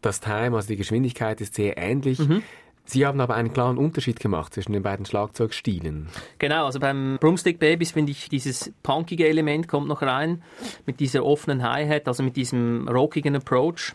Das 0.00 0.20
Time, 0.20 0.56
also 0.56 0.68
die 0.68 0.76
Geschwindigkeit 0.76 1.40
ist 1.40 1.54
sehr 1.54 1.76
ähnlich. 1.76 2.18
Mhm. 2.18 2.42
Sie 2.86 3.06
haben 3.06 3.20
aber 3.20 3.34
einen 3.34 3.52
klaren 3.52 3.78
Unterschied 3.78 4.20
gemacht 4.20 4.54
zwischen 4.54 4.72
den 4.72 4.82
beiden 4.82 5.06
Schlagzeugstilen. 5.06 6.08
Genau, 6.38 6.66
also 6.66 6.78
beim 6.80 7.16
Broomstick 7.18 7.58
Babies 7.58 7.92
finde 7.92 8.12
ich 8.12 8.28
dieses 8.28 8.72
punkige 8.82 9.26
Element 9.26 9.68
kommt 9.68 9.88
noch 9.88 10.02
rein 10.02 10.42
mit 10.84 11.00
dieser 11.00 11.24
offenen 11.24 11.62
Hi-Hat, 11.62 12.06
also 12.06 12.22
mit 12.22 12.36
diesem 12.36 12.86
rockigen 12.88 13.36
Approach. 13.36 13.94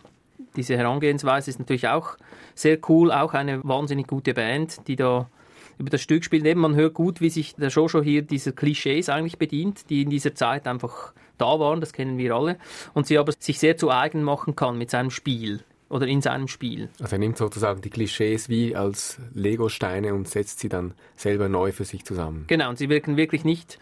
Diese 0.56 0.76
Herangehensweise 0.76 1.50
ist 1.50 1.60
natürlich 1.60 1.86
auch 1.86 2.16
sehr 2.54 2.78
cool, 2.88 3.12
auch 3.12 3.34
eine 3.34 3.62
wahnsinnig 3.62 4.08
gute 4.08 4.34
Band, 4.34 4.88
die 4.88 4.96
da 4.96 5.30
über 5.78 5.90
das 5.90 6.00
Stück 6.00 6.24
spielt. 6.24 6.44
Eben, 6.44 6.60
man 6.60 6.74
hört 6.74 6.94
gut, 6.94 7.20
wie 7.20 7.30
sich 7.30 7.54
der 7.54 7.68
Jojo 7.68 8.02
hier 8.02 8.22
dieser 8.22 8.52
Klischees 8.52 9.08
eigentlich 9.08 9.38
bedient, 9.38 9.88
die 9.88 10.02
in 10.02 10.10
dieser 10.10 10.34
Zeit 10.34 10.66
einfach 10.66 11.12
da 11.38 11.58
waren, 11.58 11.80
das 11.80 11.92
kennen 11.92 12.18
wir 12.18 12.34
alle, 12.34 12.58
und 12.92 13.06
sie 13.06 13.16
aber 13.16 13.32
sich 13.38 13.58
sehr 13.58 13.76
zu 13.76 13.90
eigen 13.90 14.22
machen 14.22 14.56
kann 14.56 14.76
mit 14.76 14.90
seinem 14.90 15.10
Spiel 15.10 15.64
oder 15.90 16.06
in 16.06 16.22
seinem 16.22 16.48
Spiel. 16.48 16.88
Also 17.00 17.16
er 17.16 17.18
nimmt 17.18 17.36
sozusagen 17.36 17.82
die 17.82 17.90
Klischees 17.90 18.48
wie 18.48 18.74
als 18.74 19.18
Lego-Steine 19.34 20.14
und 20.14 20.28
setzt 20.28 20.60
sie 20.60 20.70
dann 20.70 20.94
selber 21.16 21.48
neu 21.48 21.72
für 21.72 21.84
sich 21.84 22.04
zusammen. 22.04 22.44
Genau, 22.46 22.70
und 22.70 22.78
sie 22.78 22.88
wirken 22.88 23.16
wirklich 23.16 23.44
nicht, 23.44 23.78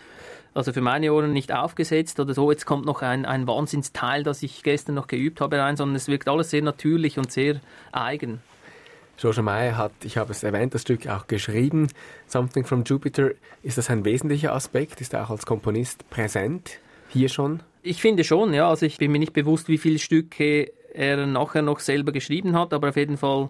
also 0.55 0.73
für 0.73 0.81
meine 0.81 1.13
Ohren 1.13 1.33
nicht 1.33 1.53
aufgesetzt 1.53 2.19
oder 2.19 2.35
so, 2.35 2.51
jetzt 2.51 2.65
kommt 2.65 2.87
noch 2.87 3.03
ein, 3.03 3.27
ein 3.27 3.47
Wahnsinnsteil, 3.47 4.25
das 4.25 4.43
ich 4.43 4.63
gestern 4.63 4.95
noch 4.95 5.07
geübt 5.07 5.41
habe 5.41 5.59
rein, 5.59 5.77
sondern 5.77 5.95
es 5.97 6.09
wirkt 6.09 6.29
alles 6.29 6.51
sehr 6.51 6.63
natürlich 6.63 7.19
und 7.19 7.31
sehr 7.31 7.61
eigen. 7.93 8.41
George 9.19 9.43
Meyer 9.43 9.77
hat, 9.77 9.93
ich 10.05 10.17
habe 10.17 10.31
es 10.31 10.45
erwähnt, 10.45 10.75
das 10.75 10.83
Stück 10.83 11.09
auch 11.09 11.27
geschrieben. 11.27 11.89
Something 12.27 12.65
from 12.65 12.85
Jupiter, 12.85 13.33
ist 13.63 13.77
das 13.77 13.91
ein 13.91 14.05
wesentlicher 14.05 14.55
Aspekt? 14.55 15.01
Ist 15.01 15.13
er 15.13 15.25
auch 15.25 15.31
als 15.31 15.45
Komponist 15.45 16.09
präsent? 16.09 16.79
Hier 17.09 17.29
schon? 17.29 17.61
Ich 17.83 18.01
finde 18.01 18.23
schon, 18.23 18.55
ja. 18.55 18.69
Also 18.69 18.87
ich 18.87 18.99
bin 18.99 19.11
mir 19.11 19.19
nicht 19.19 19.33
bewusst, 19.33 19.69
wie 19.69 19.79
viele 19.79 19.99
Stücke 19.99 20.71
er 20.99 21.27
nachher 21.27 21.63
noch 21.63 21.79
selber 21.79 22.11
geschrieben 22.11 22.57
hat, 22.57 22.75
aber 22.75 22.89
auf 22.89 22.97
jeden 22.97 23.17
Fall 23.17 23.49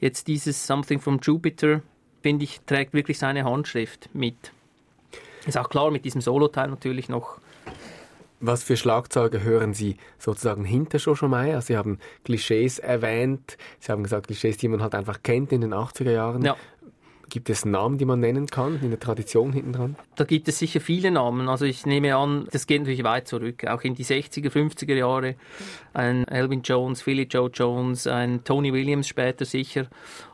jetzt 0.00 0.28
dieses 0.28 0.66
Something 0.66 1.00
from 1.00 1.18
Jupiter, 1.20 1.82
finde 2.22 2.44
ich, 2.44 2.60
trägt 2.64 2.94
wirklich 2.94 3.18
seine 3.18 3.44
Handschrift 3.44 4.08
mit. 4.14 4.52
Ist 5.46 5.58
auch 5.58 5.68
klar 5.68 5.90
mit 5.90 6.04
diesem 6.04 6.20
Solo-Teil 6.20 6.68
natürlich 6.68 7.08
noch. 7.08 7.38
Was 8.38 8.62
für 8.62 8.76
Schlagzeuge 8.76 9.42
hören 9.42 9.74
Sie 9.74 9.96
sozusagen 10.18 10.64
hinter 10.64 10.98
Joshua 10.98 11.28
Meyer? 11.28 11.60
Sie 11.62 11.76
haben 11.76 11.98
Klischees 12.24 12.78
erwähnt. 12.78 13.56
Sie 13.80 13.90
haben 13.90 14.02
gesagt, 14.02 14.26
Klischees, 14.26 14.58
die 14.58 14.68
man 14.68 14.82
halt 14.82 14.94
einfach 14.94 15.22
kennt 15.22 15.52
in 15.52 15.62
den 15.62 15.72
80er 15.72 16.10
Jahren. 16.10 16.44
Ja. 16.44 16.54
Gibt 17.28 17.50
es 17.50 17.64
Namen, 17.64 17.98
die 17.98 18.04
man 18.04 18.20
nennen 18.20 18.46
kann, 18.46 18.80
in 18.82 18.90
der 18.90 19.00
Tradition 19.00 19.52
hinten 19.52 19.72
dran? 19.72 19.96
Da 20.14 20.24
gibt 20.24 20.46
es 20.48 20.58
sicher 20.58 20.80
viele 20.80 21.10
Namen. 21.10 21.48
Also 21.48 21.64
ich 21.64 21.84
nehme 21.84 22.16
an, 22.16 22.46
das 22.52 22.66
geht 22.66 22.80
natürlich 22.80 23.02
weit 23.02 23.26
zurück, 23.26 23.66
auch 23.66 23.82
in 23.82 23.94
die 23.94 24.04
60er, 24.04 24.48
50er 24.48 24.94
Jahre. 24.94 25.34
Ein 25.92 26.26
Elvin 26.28 26.62
Jones, 26.62 27.02
Philly 27.02 27.24
Joe 27.24 27.50
Jones, 27.52 28.06
ein 28.06 28.44
Tony 28.44 28.72
Williams 28.72 29.08
später 29.08 29.44
sicher. 29.44 29.86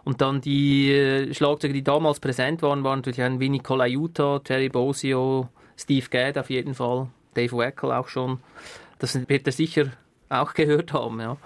Und 0.04 0.20
dann 0.20 0.42
die 0.42 0.92
äh, 0.92 1.32
Schlagzeuger, 1.32 1.72
die 1.72 1.84
damals 1.84 2.20
präsent 2.20 2.60
waren, 2.60 2.84
waren 2.84 2.98
natürlich 2.98 3.22
ein 3.22 3.40
Vinny 3.40 3.60
Colaiuta, 3.60 4.40
Terry 4.40 4.68
Bosio, 4.68 5.48
Steve 5.76 6.06
Gadd 6.10 6.38
auf 6.38 6.50
jeden 6.50 6.74
Fall, 6.74 7.08
Dave 7.34 7.56
Wackel 7.56 7.92
auch 7.92 8.08
schon. 8.08 8.40
Das 8.98 9.18
wird 9.28 9.46
er 9.46 9.52
sicher 9.52 9.92
auch 10.28 10.52
gehört 10.54 10.92
haben, 10.92 11.20
ja. 11.20 11.38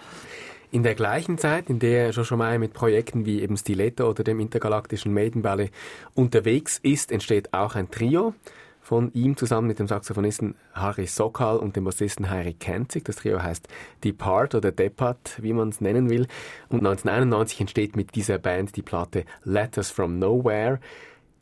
In 0.76 0.82
der 0.82 0.94
gleichen 0.94 1.38
Zeit, 1.38 1.70
in 1.70 1.78
der 1.78 2.10
Joshua 2.10 2.36
Meyer 2.36 2.58
mit 2.58 2.74
Projekten 2.74 3.24
wie 3.24 3.40
eben 3.40 3.56
Stiletto 3.56 4.10
oder 4.10 4.24
dem 4.24 4.40
intergalaktischen 4.40 5.14
Maiden 5.14 5.40
Ballet 5.40 5.70
unterwegs 6.12 6.78
ist, 6.82 7.12
entsteht 7.12 7.54
auch 7.54 7.76
ein 7.76 7.90
Trio 7.90 8.34
von 8.82 9.10
ihm 9.14 9.38
zusammen 9.38 9.68
mit 9.68 9.78
dem 9.78 9.86
Saxophonisten 9.86 10.54
Harry 10.74 11.06
Sokal 11.06 11.56
und 11.56 11.76
dem 11.76 11.84
Bassisten 11.84 12.28
Harry 12.28 12.52
Kenzig. 12.52 13.06
Das 13.06 13.16
Trio 13.16 13.42
heißt 13.42 13.66
Depart 14.04 14.54
oder 14.54 14.70
Depart, 14.70 15.38
wie 15.40 15.54
man 15.54 15.70
es 15.70 15.80
nennen 15.80 16.10
will. 16.10 16.26
Und 16.68 16.80
1991 16.80 17.58
entsteht 17.62 17.96
mit 17.96 18.14
dieser 18.14 18.36
Band 18.36 18.76
die 18.76 18.82
Platte 18.82 19.24
Letters 19.44 19.90
from 19.90 20.18
Nowhere. 20.18 20.78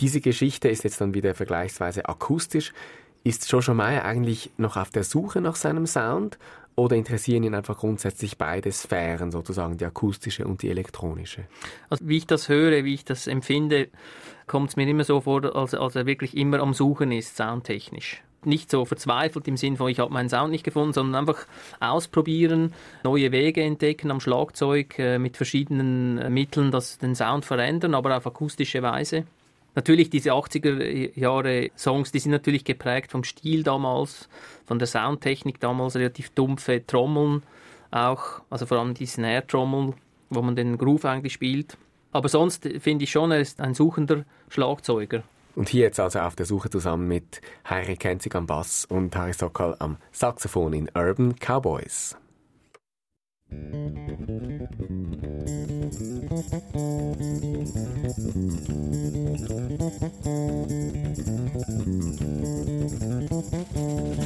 Diese 0.01 0.21
Geschichte 0.21 0.69
ist 0.69 0.85
jetzt 0.85 1.01
dann 1.01 1.13
wieder 1.13 1.35
vergleichsweise 1.35 2.09
akustisch. 2.09 2.73
Ist 3.25 3.51
Joshua 3.51 3.75
Meyer 3.75 4.05
eigentlich 4.05 4.53
noch 4.59 4.77
auf 4.77 4.91
der 4.91 5.03
Suche 5.03 5.41
nach 5.41 5.57
seinem 5.57 5.87
Sound 5.87 6.39
oder 6.77 6.97
interessieren 6.97 7.45
ihn 7.45 7.55
einfach 7.55 7.79
grundsätzlich 7.79 8.37
beide 8.37 8.73
Sphären, 8.73 9.31
sozusagen 9.31 9.77
die 9.77 9.85
akustische 9.85 10.47
und 10.47 10.63
die 10.63 10.71
elektronische? 10.71 11.45
Also 11.91 12.09
wie 12.09 12.17
ich 12.17 12.27
das 12.27 12.49
höre, 12.49 12.85
wie 12.85 12.95
ich 12.95 13.05
das 13.05 13.27
empfinde, 13.27 13.89
kommt 14.47 14.71
es 14.71 14.77
mir 14.77 14.89
immer 14.89 15.05
so 15.05 15.21
vor, 15.21 15.55
als, 15.55 15.75
als 15.75 15.95
er 15.97 16.07
wirklich 16.07 16.37
immer 16.37 16.61
am 16.61 16.75
Suchen 16.75 17.13
ist, 17.13 17.37
soundtechnisch 17.37 18.23
nicht 18.47 18.71
so 18.71 18.85
verzweifelt 18.85 19.49
im 19.49 19.57
Sinne 19.57 19.77
von, 19.77 19.89
ich 19.89 19.99
habe 19.99 20.13
meinen 20.13 20.29
Sound 20.29 20.51
nicht 20.51 20.65
gefunden, 20.65 20.93
sondern 20.93 21.21
einfach 21.21 21.47
ausprobieren, 21.81 22.73
neue 23.03 23.33
Wege 23.33 23.63
entdecken 23.63 24.11
am 24.11 24.21
Schlagzeug 24.21 24.99
äh, 24.99 25.19
mit 25.19 25.37
verschiedenen 25.37 26.19
äh, 26.19 26.31
Mitteln, 26.31 26.71
das 26.71 26.99
den 26.99 27.15
Sound 27.15 27.45
verändern, 27.45 27.95
aber 27.95 28.17
auf 28.17 28.27
akustische 28.27 28.83
Weise. 28.83 29.25
Natürlich 29.75 30.11
diese 30.11 30.33
80er 30.33 31.19
Jahre 31.19 31.71
Songs, 31.77 32.13
die 32.13 32.21
sind 32.21 32.31
natürlich 32.31 32.65
geprägt 32.65 33.11
vom 33.11 33.25
Stil 33.25 33.65
damals, 33.65 34.29
von 34.67 34.79
der 34.79 34.87
Soundtechnik 34.87 35.59
damals, 35.61 35.97
relativ 35.97 36.31
dumpfe 36.31 36.87
Trommeln 36.87 37.43
auch, 37.91 38.43
also 38.51 38.67
vor 38.67 38.79
allem 38.79 38.95
die 38.95 39.07
Snare-Trommel, 39.07 39.95
wo 40.31 40.43
man 40.43 40.57
den 40.57 40.79
Groove 40.79 41.05
eigentlich 41.05 41.33
spielt. 41.33 41.77
Aber 42.13 42.29
sonst 42.29 42.69
finde 42.81 43.05
ich 43.05 43.11
schon, 43.11 43.31
er 43.31 43.41
ist 43.41 43.61
ein 43.61 43.75
suchender 43.75 44.25
Schlagzeuger. 44.49 45.23
Und 45.57 45.69
hier 45.69 45.83
jetzt 45.83 46.01
also 46.01 46.21
auf 46.21 46.35
der 46.35 46.47
Suche 46.47 46.71
zusammen 46.71 47.07
mit 47.07 47.41
Heiri 47.69 47.97
Kenzig 47.97 48.35
am 48.35 48.47
Bass 48.47 48.85
und 48.85 49.15
Harry 49.15 49.33
Sokal 49.33 49.77
am 49.79 49.99
Saxophon 50.11 50.73
in 50.73 50.91
Urban 50.95 51.37
Cowboys. 51.37 52.17
Musik 53.51 55.74
Thank 56.15 56.55
you. 64.19 64.24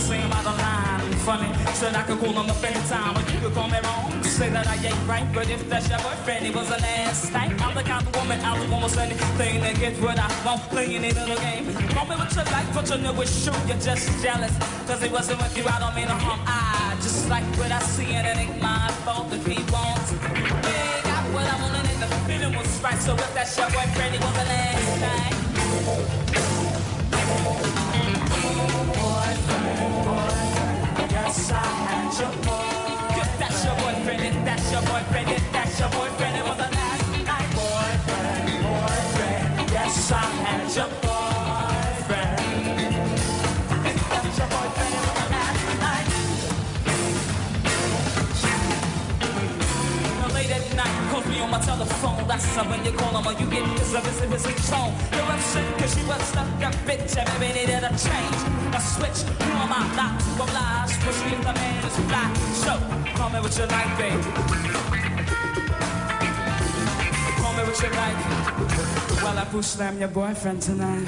Can 0.00 0.12
you 0.12 0.22
sing 0.22 0.26
about 0.26 0.44
the 0.44 0.50
line? 0.50 1.12
Funny, 1.20 1.52
said 1.74 1.94
I 1.94 2.02
could 2.02 2.18
call 2.18 2.32
him 2.32 2.48
up 2.48 2.62
anytime, 2.64 3.14
but 3.14 3.32
you 3.32 3.40
could 3.40 3.54
call 3.54 3.68
me 3.68 3.78
wrong. 3.84 4.22
Say 4.24 4.48
that 4.50 4.66
I 4.66 4.76
ain't 4.76 5.08
right, 5.08 5.26
but 5.34 5.50
if 5.50 5.68
that's 5.68 5.88
your 5.88 5.98
boyfriend, 5.98 6.46
it 6.46 6.54
was 6.54 6.68
a 6.70 6.78
last 6.80 7.32
night. 7.32 7.60
I'm 7.60 7.74
the 7.74 7.82
kind 7.82 8.06
of 8.06 8.16
woman 8.16 8.40
I 8.40 8.58
would 8.58 8.70
almost 8.70 8.96
anything 8.98 9.62
to 9.62 9.80
get 9.80 10.00
what 10.00 10.18
I 10.18 10.28
want, 10.44 10.62
playing 10.70 11.04
it 11.04 11.16
in 11.16 11.28
the 11.28 11.36
game. 11.36 11.66
Call 11.94 12.06
me 12.06 12.16
what 12.16 12.34
you 12.34 12.42
like, 12.52 12.72
but 12.74 12.88
you 12.88 12.98
know 12.98 13.20
it's 13.20 13.44
true, 13.44 13.54
you're 13.66 13.76
just 13.78 14.22
jealous. 14.22 14.54
Cause 14.86 15.02
he 15.02 15.08
wasn't 15.10 15.38
with 15.42 15.56
you, 15.56 15.64
I 15.66 15.78
don't 15.78 15.94
mean 15.94 16.06
to 16.06 16.14
harm. 16.14 16.40
I 16.46 16.96
just 16.96 17.28
like 17.28 17.44
what 17.58 17.70
I 17.70 17.80
see, 17.80 18.12
and 18.14 18.26
it 18.26 18.36
ain't 18.36 18.62
my 18.62 18.88
fault 19.04 19.32
if 19.32 19.44
he 19.46 19.60
wants. 19.70 20.12
Yeah, 20.12 21.02
got 21.04 21.24
what 21.34 21.44
I 21.44 21.56
wanted, 21.60 21.90
and 21.90 22.00
the 22.02 22.08
feeling 22.26 22.56
was 22.56 22.80
right. 22.82 22.98
So 22.98 23.14
if 23.14 23.34
that's 23.34 23.56
your 23.58 23.68
boyfriend, 23.68 24.14
it 24.14 24.20
was 24.20 24.32
the 24.32 24.44
last 24.44 25.00
night. 25.00 25.40
If 32.22 33.38
that's 33.38 33.64
your 33.64 33.74
boyfriend, 33.76 34.46
that's 34.46 34.72
your 34.72 34.82
boyfriend, 34.82 35.28
that's 35.52 35.80
your 35.80 35.88
boyfriend, 35.90 36.36
it 36.36 36.44
was 36.44 36.56
the 36.56 36.70
last 36.76 37.10
night. 37.26 37.48
Boyfriend, 37.54 38.62
boyfriend. 38.64 39.70
Yes, 39.72 40.12
I 40.12 40.18
had 40.18 40.76
your 40.76 40.86
boyfriend. 40.86 41.09
Telephone. 51.62 52.26
That's 52.26 52.44
how 52.56 52.64
when 52.68 52.84
you 52.84 52.92
call 52.92 53.16
him 53.16 53.26
or 53.26 53.32
you 53.38 53.46
get 53.50 53.64
this 53.76 53.94
of 53.94 54.04
his, 54.06 54.20
his, 54.20 54.46
his 54.46 54.70
tone. 54.70 54.92
You're 55.12 55.30
upset 55.32 55.78
cause 55.78 55.94
she 55.94 56.02
was 56.06 56.22
stuck 56.22 56.48
a 56.62 56.70
bitch. 56.86 57.16
Every 57.16 57.48
needed 57.48 57.84
a 57.84 57.90
change, 57.96 58.40
a 58.74 58.80
switch. 58.80 59.20
Who 59.42 59.50
am 59.64 59.72
I 59.72 59.80
not 59.96 60.20
to 60.20 60.30
oblige? 60.42 60.94
Push 61.04 61.20
me 61.24 61.36
the 61.36 61.52
man 61.52 61.84
is 61.84 61.96
fly. 62.08 62.26
So, 62.64 62.72
call 63.16 63.30
me 63.30 63.40
what 63.40 63.56
you 63.58 63.66
like, 63.66 63.92
baby. 63.98 64.22
Call 67.40 67.52
me 67.56 67.62
what 67.68 67.78
you 67.82 67.90
like. 68.02 68.18
Well, 69.22 69.38
I 69.38 69.44
push 69.50 69.66
slam 69.66 69.98
your 69.98 70.08
boyfriend 70.08 70.62
tonight. 70.62 71.06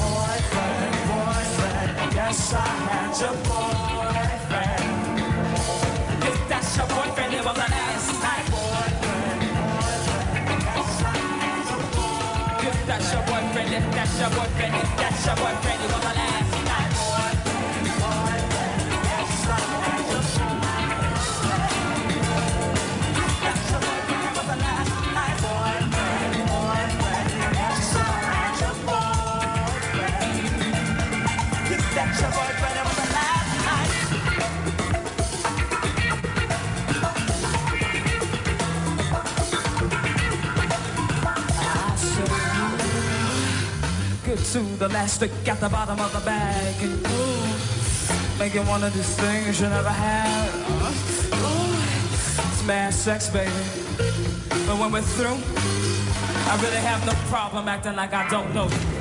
Boyfriend, 0.00 0.94
boyfriend, 1.10 2.14
yes, 2.14 2.54
I 2.54 2.58
had 2.58 3.20
your 3.20 3.34
boyfriend. 3.44 3.79
Your 14.20 14.28
boyfriend, 14.28 14.74
that's 14.98 15.24
your 15.24 15.34
boyfriend, 15.36 15.59
the 44.80 44.88
last 44.88 45.16
stick 45.16 45.30
at 45.46 45.60
the 45.60 45.68
bottom 45.68 46.00
of 46.00 46.10
the 46.10 46.20
bag. 46.20 46.74
Ooh, 46.82 48.38
making 48.38 48.66
one 48.66 48.82
of 48.82 48.94
these 48.94 49.14
things 49.14 49.60
you 49.60 49.68
never 49.68 49.90
had. 49.90 50.48
Ooh, 51.34 52.50
it's 52.50 52.64
mad 52.66 52.94
sex, 52.94 53.28
baby. 53.28 53.52
But 54.66 54.78
when 54.80 54.90
we're 54.90 55.02
through, 55.02 55.36
I 56.50 56.58
really 56.62 56.78
have 56.78 57.04
no 57.04 57.12
problem 57.28 57.68
acting 57.68 57.94
like 57.94 58.14
I 58.14 58.26
don't 58.30 58.54
know 58.54 58.68
you. 58.68 58.99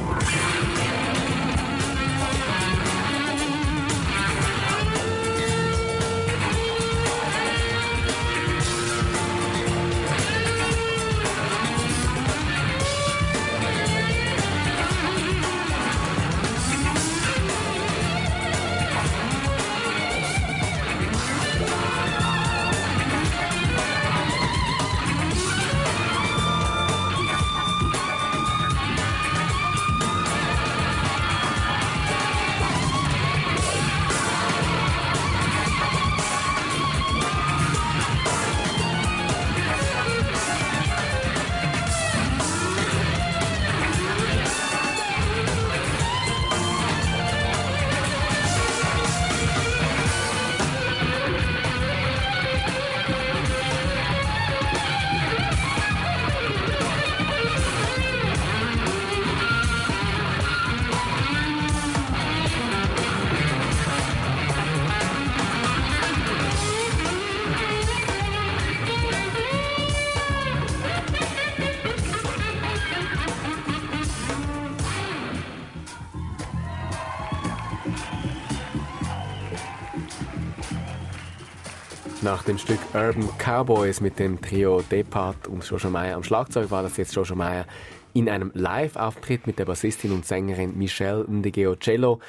Nach 82.21 82.43
dem 82.43 82.57
Stück 82.57 82.79
Urban 82.93 83.29
Cowboys 83.37 84.01
mit 84.01 84.19
dem 84.19 84.41
Trio 84.41 84.81
Depart 84.81 85.47
und 85.47 85.63
Jojo 85.63 85.89
Meyer 85.89 86.17
am 86.17 86.23
Schlagzeug 86.23 86.69
war 86.69 86.83
das 86.83 86.97
jetzt 86.97 87.15
Jojo 87.15 87.33
Meyer 87.33 87.65
in 88.13 88.27
einem 88.29 88.51
Live-Auftritt 88.53 89.47
mit 89.47 89.57
der 89.57 89.63
Bassistin 89.63 90.11
und 90.11 90.25
Sängerin 90.25 90.77
Michelle 90.77 91.23
Ndegeocello. 91.29 92.19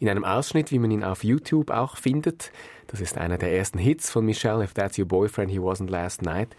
In 0.00 0.08
einem 0.08 0.24
Ausschnitt, 0.24 0.70
wie 0.70 0.78
man 0.78 0.90
ihn 0.90 1.04
auf 1.04 1.24
YouTube 1.24 1.70
auch 1.70 1.98
findet. 1.98 2.52
Das 2.86 3.02
ist 3.02 3.18
einer 3.18 3.36
der 3.36 3.52
ersten 3.52 3.78
Hits 3.78 4.10
von 4.10 4.24
Michelle, 4.24 4.64
If 4.64 4.72
That's 4.72 4.98
Your 4.98 5.06
Boyfriend, 5.06 5.50
He 5.50 5.58
Wasn't 5.58 5.90
Last 5.90 6.22
Night. 6.22 6.56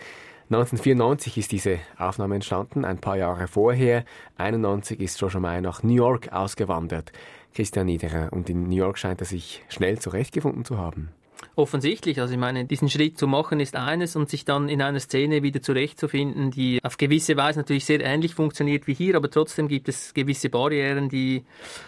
1994 0.52 1.40
ist 1.40 1.52
diese 1.52 1.80
Aufnahme 1.98 2.36
entstanden, 2.36 2.86
ein 2.86 3.00
paar 3.00 3.18
Jahre 3.18 3.48
vorher. 3.48 4.06
91 4.38 5.00
ist 5.00 5.20
Jojo 5.20 5.40
Meyer 5.40 5.62
nach 5.62 5.82
New 5.82 5.96
York 5.96 6.32
ausgewandert. 6.32 7.12
Christian 7.56 7.88
Niederer. 7.88 8.32
Und 8.32 8.48
in 8.48 8.70
New 8.70 8.76
York 8.76 9.00
scheint 9.00 9.22
er 9.22 9.26
sich 9.26 9.64
schnell 9.70 9.98
zurechtgefunden 9.98 10.66
zu 10.66 10.78
haben. 10.78 11.10
Offensichtlich, 11.58 12.20
also 12.20 12.34
ich 12.34 12.40
meine, 12.40 12.66
diesen 12.66 12.90
Schritt 12.90 13.18
zu 13.18 13.28
machen 13.28 13.62
ist 13.62 13.78
eines 13.78 14.18
und 14.18 14.30
sich 14.30 14.44
dann 14.44 14.68
in 14.68 14.82
einer 14.82 15.00
Szene 15.00 15.42
wieder 15.42 15.62
zurechtzufinden, 15.62 16.52
die 16.52 16.80
auf 16.84 16.98
gewisse 16.98 17.38
Weise 17.38 17.60
natürlich 17.60 17.86
sehr 17.86 18.02
ähnlich 18.02 18.36
funktioniert 18.36 18.88
wie 18.88 18.94
hier, 18.94 19.16
aber 19.16 19.32
trotzdem 19.32 19.70
gibt 19.70 19.88
es 19.88 20.14
gewisse 20.14 20.50
Barrieren, 20.50 21.08
die 21.08 21.46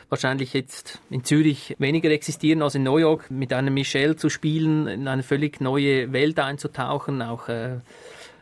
wahrscheinlich 0.07 0.53
jetzt 0.53 1.01
in 1.09 1.25
Zürich 1.25 1.75
weniger 1.79 2.09
existieren 2.11 2.61
als 2.61 2.75
in 2.75 2.83
New 2.83 2.97
York. 2.97 3.29
Mit 3.29 3.51
einer 3.51 3.69
Michelle 3.69 4.15
zu 4.15 4.29
spielen, 4.29 4.87
in 4.87 5.09
eine 5.09 5.21
völlig 5.21 5.59
neue 5.59 6.13
Welt 6.13 6.39
einzutauchen, 6.39 7.21
auch 7.21 7.49
äh, 7.49 7.79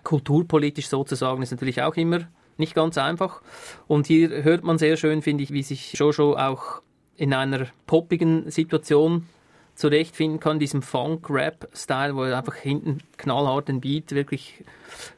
kulturpolitisch 0.04 0.90
sozusagen, 0.90 1.42
ist 1.42 1.50
natürlich 1.50 1.82
auch 1.82 1.96
immer 1.96 2.20
nicht 2.58 2.76
ganz 2.76 3.00
einfach. 3.00 3.42
Und 3.88 4.06
hier 4.06 4.44
hört 4.44 4.64
man 4.64 4.78
sehr 4.78 4.96
schön, 4.96 5.24
finde 5.24 5.44
ich, 5.44 5.52
wie 5.52 5.64
sich 5.64 5.94
Jojo 5.94 6.38
auch 6.38 6.82
in 7.18 7.34
einer 7.34 7.66
poppigen 7.88 8.52
Situation 8.52 9.26
zurechtfinden 9.76 10.40
kann, 10.40 10.60
diesem 10.60 10.82
Funk-Rap-Style, 10.82 12.16
wo 12.16 12.24
er 12.24 12.38
einfach 12.38 12.56
hinten 12.56 13.00
knallhart 13.18 13.68
den 13.68 13.82
Beat 13.82 14.12
wirklich 14.12 14.64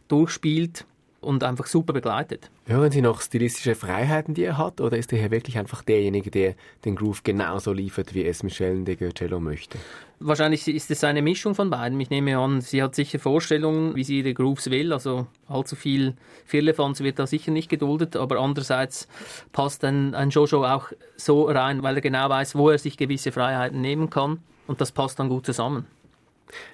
durchspielt 0.07 0.85
und 1.21 1.43
einfach 1.43 1.67
super 1.67 1.93
begleitet. 1.93 2.49
Hören 2.65 2.91
Sie 2.91 3.01
noch 3.01 3.21
stilistische 3.21 3.75
Freiheiten, 3.75 4.33
die 4.33 4.43
er 4.43 4.57
hat, 4.57 4.81
oder 4.81 4.97
ist 4.97 5.11
er 5.13 5.19
hier 5.19 5.31
wirklich 5.31 5.57
einfach 5.57 5.83
derjenige, 5.83 6.31
der 6.31 6.55
den 6.85 6.95
Groove 6.95 7.23
genauso 7.23 7.73
liefert, 7.73 8.13
wie 8.13 8.25
es 8.25 8.43
Michel 8.43 8.83
de 8.83 9.11
Cello 9.13 9.39
möchte? 9.39 9.77
Wahrscheinlich 10.19 10.67
ist 10.67 10.89
es 10.89 11.03
eine 11.03 11.21
Mischung 11.21 11.53
von 11.53 11.69
beiden. 11.69 11.99
Ich 11.99 12.09
nehme 12.09 12.39
an, 12.39 12.61
sie 12.61 12.81
hat 12.81 12.95
sicher 12.95 13.19
Vorstellungen, 13.19 13.95
wie 13.95 14.03
sie 14.03 14.19
ihre 14.19 14.33
Grooves 14.33 14.71
will. 14.71 14.91
Also 14.91 15.27
allzu 15.47 15.75
viel 15.75 16.15
Firlefanz 16.45 17.01
wird 17.01 17.19
da 17.19 17.27
sicher 17.27 17.51
nicht 17.51 17.69
geduldet. 17.69 18.15
Aber 18.15 18.39
andererseits 18.39 19.07
passt 19.51 19.83
ein, 19.83 20.15
ein 20.15 20.31
Jojo 20.31 20.65
auch 20.65 20.91
so 21.17 21.43
rein, 21.43 21.83
weil 21.83 21.95
er 21.95 22.01
genau 22.01 22.29
weiß, 22.29 22.55
wo 22.55 22.71
er 22.71 22.79
sich 22.79 22.97
gewisse 22.97 23.31
Freiheiten 23.31 23.79
nehmen 23.79 24.09
kann. 24.09 24.39
Und 24.65 24.81
das 24.81 24.91
passt 24.91 25.19
dann 25.19 25.29
gut 25.29 25.45
zusammen. 25.45 25.85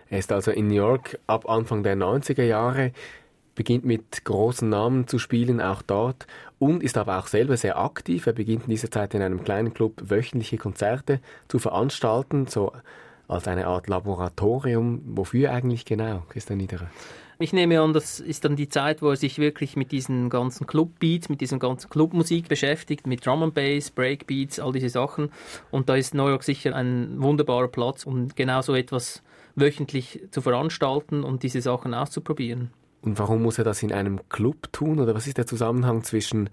Er 0.09 0.19
ist 0.19 0.31
also 0.31 0.51
in 0.51 0.67
New 0.67 0.75
York 0.75 1.19
ab 1.27 1.49
Anfang 1.49 1.83
der 1.83 1.97
90er 1.97 2.43
Jahre, 2.43 2.93
beginnt 3.55 3.83
mit 3.83 4.23
großen 4.23 4.69
Namen 4.69 5.07
zu 5.07 5.19
spielen, 5.19 5.59
auch 5.59 5.81
dort, 5.81 6.27
und 6.59 6.81
ist 6.81 6.97
aber 6.97 7.19
auch 7.19 7.27
selber 7.27 7.57
sehr 7.57 7.77
aktiv. 7.77 8.25
Er 8.25 8.33
beginnt 8.33 8.63
in 8.63 8.69
dieser 8.69 8.89
Zeit 8.89 9.13
in 9.13 9.21
einem 9.21 9.43
kleinen 9.43 9.73
Club 9.73 10.01
wöchentliche 10.05 10.57
Konzerte 10.57 11.19
zu 11.47 11.59
veranstalten, 11.59 12.47
so 12.47 12.71
als 13.27 13.47
eine 13.47 13.67
Art 13.67 13.87
Laboratorium. 13.87 15.01
Wofür 15.05 15.51
eigentlich 15.51 15.85
genau, 15.85 16.23
Christian 16.29 16.59
Niederer? 16.59 16.89
Ich 17.39 17.51
nehme 17.51 17.81
an, 17.81 17.93
das 17.93 18.19
ist 18.19 18.45
dann 18.45 18.55
die 18.55 18.69
Zeit, 18.69 19.01
wo 19.01 19.09
er 19.09 19.15
sich 19.15 19.39
wirklich 19.39 19.75
mit 19.75 19.91
diesen 19.91 20.29
ganzen 20.29 20.67
Clubbeats, 20.67 21.29
mit 21.29 21.41
diesem 21.41 21.59
ganzen 21.59 21.89
Clubmusik 21.89 22.47
beschäftigt, 22.47 23.07
mit 23.07 23.25
Drum 23.25 23.43
and 23.43 23.53
Bass, 23.53 23.91
Breakbeats, 23.91 24.59
all 24.59 24.71
diese 24.71 24.89
Sachen. 24.89 25.29
Und 25.71 25.89
da 25.89 25.95
ist 25.95 26.13
New 26.13 26.27
York 26.27 26.43
sicher 26.43 26.75
ein 26.75 27.21
wunderbarer 27.21 27.67
Platz, 27.67 28.05
um 28.05 28.29
genau 28.29 28.61
so 28.61 28.75
etwas 28.75 29.23
wöchentlich 29.55 30.21
zu 30.31 30.41
veranstalten 30.41 31.23
und 31.23 31.43
diese 31.43 31.61
Sachen 31.61 31.93
auszuprobieren. 31.93 32.71
Und 33.01 33.19
warum 33.19 33.43
muss 33.43 33.57
er 33.57 33.65
das 33.65 33.83
in 33.83 33.91
einem 33.91 34.21
Club 34.29 34.71
tun? 34.71 34.99
Oder 34.99 35.13
was 35.13 35.27
ist 35.27 35.37
der 35.37 35.45
Zusammenhang 35.45 36.03
zwischen 36.03 36.49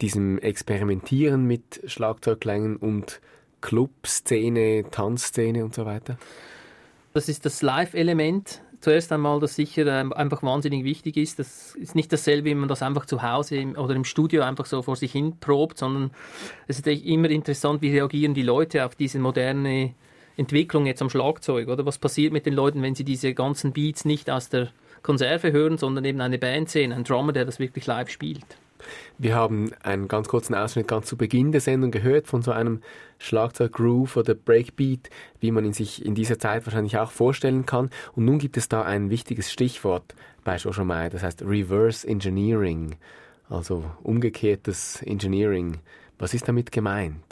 diesem 0.00 0.38
Experimentieren 0.38 1.44
mit 1.44 1.82
Schlagzeugklängen 1.86 2.76
und 2.76 3.20
Clubszene, 3.62 4.84
Tanzszene 4.90 5.64
und 5.64 5.74
so 5.74 5.86
weiter? 5.86 6.18
Das 7.14 7.28
ist 7.30 7.46
das 7.46 7.62
Live-Element. 7.62 8.60
Zuerst 8.80 9.12
einmal, 9.12 9.38
das 9.38 9.54
sicher 9.54 9.86
ähm, 9.86 10.12
einfach 10.12 10.42
wahnsinnig 10.42 10.84
wichtig 10.84 11.16
ist. 11.16 11.38
Das 11.38 11.74
ist 11.76 11.94
nicht 11.94 12.12
dasselbe, 12.12 12.50
wie 12.50 12.54
man 12.54 12.68
das 12.68 12.82
einfach 12.82 13.06
zu 13.06 13.22
Hause 13.22 13.64
oder 13.76 13.94
im 13.94 14.04
Studio 14.04 14.42
einfach 14.42 14.66
so 14.66 14.82
vor 14.82 14.96
sich 14.96 15.12
hin 15.12 15.38
probt, 15.38 15.78
sondern 15.78 16.10
es 16.66 16.78
ist 16.78 16.86
immer 16.86 17.30
interessant, 17.30 17.80
wie 17.80 17.96
reagieren 17.96 18.34
die 18.34 18.42
Leute 18.42 18.84
auf 18.84 18.96
diese 18.96 19.20
moderne 19.20 19.94
Entwicklung 20.36 20.86
jetzt 20.86 21.00
am 21.00 21.10
Schlagzeug, 21.10 21.68
oder? 21.68 21.86
Was 21.86 21.98
passiert 21.98 22.32
mit 22.32 22.44
den 22.44 22.54
Leuten, 22.54 22.82
wenn 22.82 22.96
sie 22.96 23.04
diese 23.04 23.34
ganzen 23.34 23.72
Beats 23.72 24.04
nicht 24.04 24.28
aus 24.30 24.48
der 24.48 24.70
Konserve 25.02 25.52
hören, 25.52 25.78
sondern 25.78 26.04
eben 26.04 26.20
eine 26.20 26.38
Band 26.38 26.68
sehen, 26.68 26.92
ein 26.92 27.04
Drummer, 27.04 27.32
der 27.32 27.44
das 27.44 27.60
wirklich 27.60 27.86
live 27.86 28.08
spielt? 28.08 28.56
Wir 29.18 29.34
haben 29.34 29.72
einen 29.82 30.08
ganz 30.08 30.28
kurzen 30.28 30.54
Ausschnitt 30.54 30.88
ganz 30.88 31.06
zu 31.06 31.16
Beginn 31.16 31.52
der 31.52 31.60
Sendung 31.60 31.90
gehört 31.90 32.26
von 32.26 32.42
so 32.42 32.50
einem 32.50 32.80
Schlagzeug-Groove 33.18 34.16
oder 34.16 34.34
Breakbeat, 34.34 35.10
wie 35.40 35.50
man 35.50 35.64
ihn 35.64 35.72
sich 35.72 36.04
in 36.04 36.14
dieser 36.14 36.38
Zeit 36.38 36.66
wahrscheinlich 36.66 36.98
auch 36.98 37.10
vorstellen 37.10 37.66
kann. 37.66 37.90
Und 38.14 38.24
nun 38.24 38.38
gibt 38.38 38.56
es 38.56 38.68
da 38.68 38.82
ein 38.82 39.10
wichtiges 39.10 39.52
Stichwort 39.52 40.14
bei 40.44 40.56
Jojo 40.56 40.84
Mai, 40.84 41.08
das 41.08 41.22
heißt 41.22 41.42
Reverse 41.42 42.06
Engineering, 42.06 42.96
also 43.48 43.84
umgekehrtes 44.02 45.02
Engineering. 45.02 45.78
Was 46.18 46.34
ist 46.34 46.48
damit 46.48 46.72
gemeint? 46.72 47.22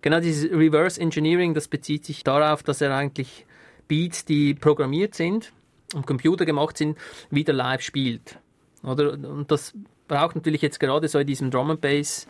Genau 0.00 0.18
dieses 0.18 0.50
Reverse 0.50 1.00
Engineering, 1.00 1.54
das 1.54 1.68
bezieht 1.68 2.04
sich 2.04 2.24
darauf, 2.24 2.62
dass 2.64 2.80
er 2.80 2.94
eigentlich 2.94 3.46
Beats, 3.86 4.24
die 4.24 4.54
programmiert 4.54 5.14
sind 5.14 5.52
und 5.94 6.06
Computer 6.06 6.44
gemacht 6.44 6.76
sind, 6.76 6.98
wieder 7.30 7.52
live 7.52 7.82
spielt. 7.82 8.38
Oder? 8.82 9.12
Und 9.12 9.50
das 9.50 9.74
braucht 10.12 10.36
natürlich 10.36 10.60
jetzt 10.60 10.78
gerade 10.78 11.08
so 11.08 11.18
in 11.18 11.26
diesem 11.26 11.50
Drum 11.50 11.70
and 11.70 11.80
Bass. 11.80 12.26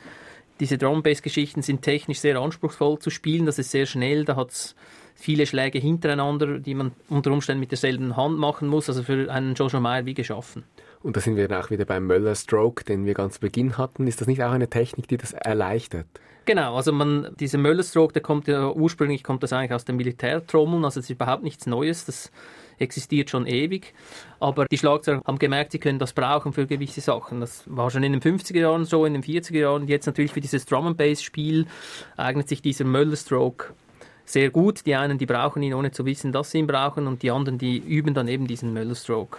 Diese 0.60 0.78
Drum 0.78 0.96
and 0.96 1.04
Bass 1.04 1.20
Geschichten 1.20 1.62
sind 1.62 1.82
technisch 1.82 2.20
sehr 2.20 2.36
anspruchsvoll 2.36 3.00
zu 3.00 3.10
spielen. 3.10 3.44
Das 3.44 3.58
ist 3.58 3.72
sehr 3.72 3.86
schnell. 3.86 4.24
Da 4.24 4.36
hat 4.36 4.50
es 4.50 4.76
viele 5.16 5.46
Schläge 5.46 5.80
hintereinander, 5.80 6.60
die 6.60 6.74
man 6.74 6.92
unter 7.08 7.32
Umständen 7.32 7.58
mit 7.58 7.72
derselben 7.72 8.16
Hand 8.16 8.38
machen 8.38 8.68
muss. 8.68 8.88
Also 8.88 9.02
für 9.02 9.28
einen 9.32 9.54
Joshua 9.54 9.80
Meyer 9.80 10.06
wie 10.06 10.14
geschaffen. 10.14 10.62
Und 11.02 11.16
da 11.16 11.20
sind 11.20 11.34
wir 11.34 11.48
dann 11.48 11.60
auch 11.60 11.70
wieder 11.70 11.84
beim 11.84 12.06
Möller 12.06 12.36
Stroke, 12.36 12.84
den 12.84 13.04
wir 13.04 13.14
ganz 13.14 13.34
zu 13.34 13.40
Beginn 13.40 13.76
hatten. 13.76 14.06
Ist 14.06 14.20
das 14.20 14.28
nicht 14.28 14.44
auch 14.44 14.52
eine 14.52 14.70
Technik, 14.70 15.08
die 15.08 15.16
das 15.16 15.32
erleichtert? 15.32 16.06
Genau, 16.44 16.76
also 16.76 16.92
man, 16.92 17.34
dieser 17.38 17.58
Möller-Stroke, 17.58 18.12
der 18.12 18.22
kommt 18.22 18.46
ja 18.46 18.70
ursprünglich 18.70 19.22
kommt 19.22 19.42
das 19.42 19.52
eigentlich 19.52 19.72
aus 19.72 19.84
den 19.84 19.96
Militärtrommeln, 19.96 20.84
also 20.84 20.98
es 20.98 21.06
ist 21.06 21.10
überhaupt 21.10 21.44
nichts 21.44 21.66
Neues, 21.66 22.04
das 22.04 22.32
existiert 22.82 23.30
schon 23.30 23.46
ewig. 23.46 23.94
Aber 24.40 24.66
die 24.66 24.76
Schlagzeuger 24.76 25.22
haben 25.24 25.38
gemerkt, 25.38 25.72
sie 25.72 25.78
können 25.78 25.98
das 25.98 26.12
brauchen 26.12 26.52
für 26.52 26.66
gewisse 26.66 27.00
Sachen. 27.00 27.40
Das 27.40 27.64
war 27.66 27.90
schon 27.90 28.02
in 28.02 28.12
den 28.12 28.20
50er 28.20 28.58
Jahren 28.58 28.84
so, 28.84 29.06
in 29.06 29.14
den 29.14 29.22
40er 29.22 29.58
Jahren. 29.58 29.88
Jetzt 29.88 30.06
natürlich 30.06 30.32
für 30.32 30.40
dieses 30.40 30.66
Drum 30.66 30.86
and 30.86 30.96
Bass 30.96 31.22
Spiel 31.22 31.66
eignet 32.16 32.48
sich 32.48 32.60
dieser 32.60 32.84
Möller-Stroke 32.84 33.72
sehr 34.24 34.50
gut. 34.50 34.86
Die 34.86 34.94
einen, 34.94 35.18
die 35.18 35.26
brauchen 35.26 35.62
ihn, 35.62 35.74
ohne 35.74 35.90
zu 35.90 36.04
wissen, 36.04 36.32
dass 36.32 36.50
sie 36.50 36.58
ihn 36.58 36.66
brauchen, 36.66 37.06
und 37.06 37.22
die 37.22 37.30
anderen, 37.30 37.58
die 37.58 37.78
üben 37.78 38.14
dann 38.14 38.28
eben 38.28 38.46
diesen 38.46 38.72
Möller-Stroke. 38.72 39.38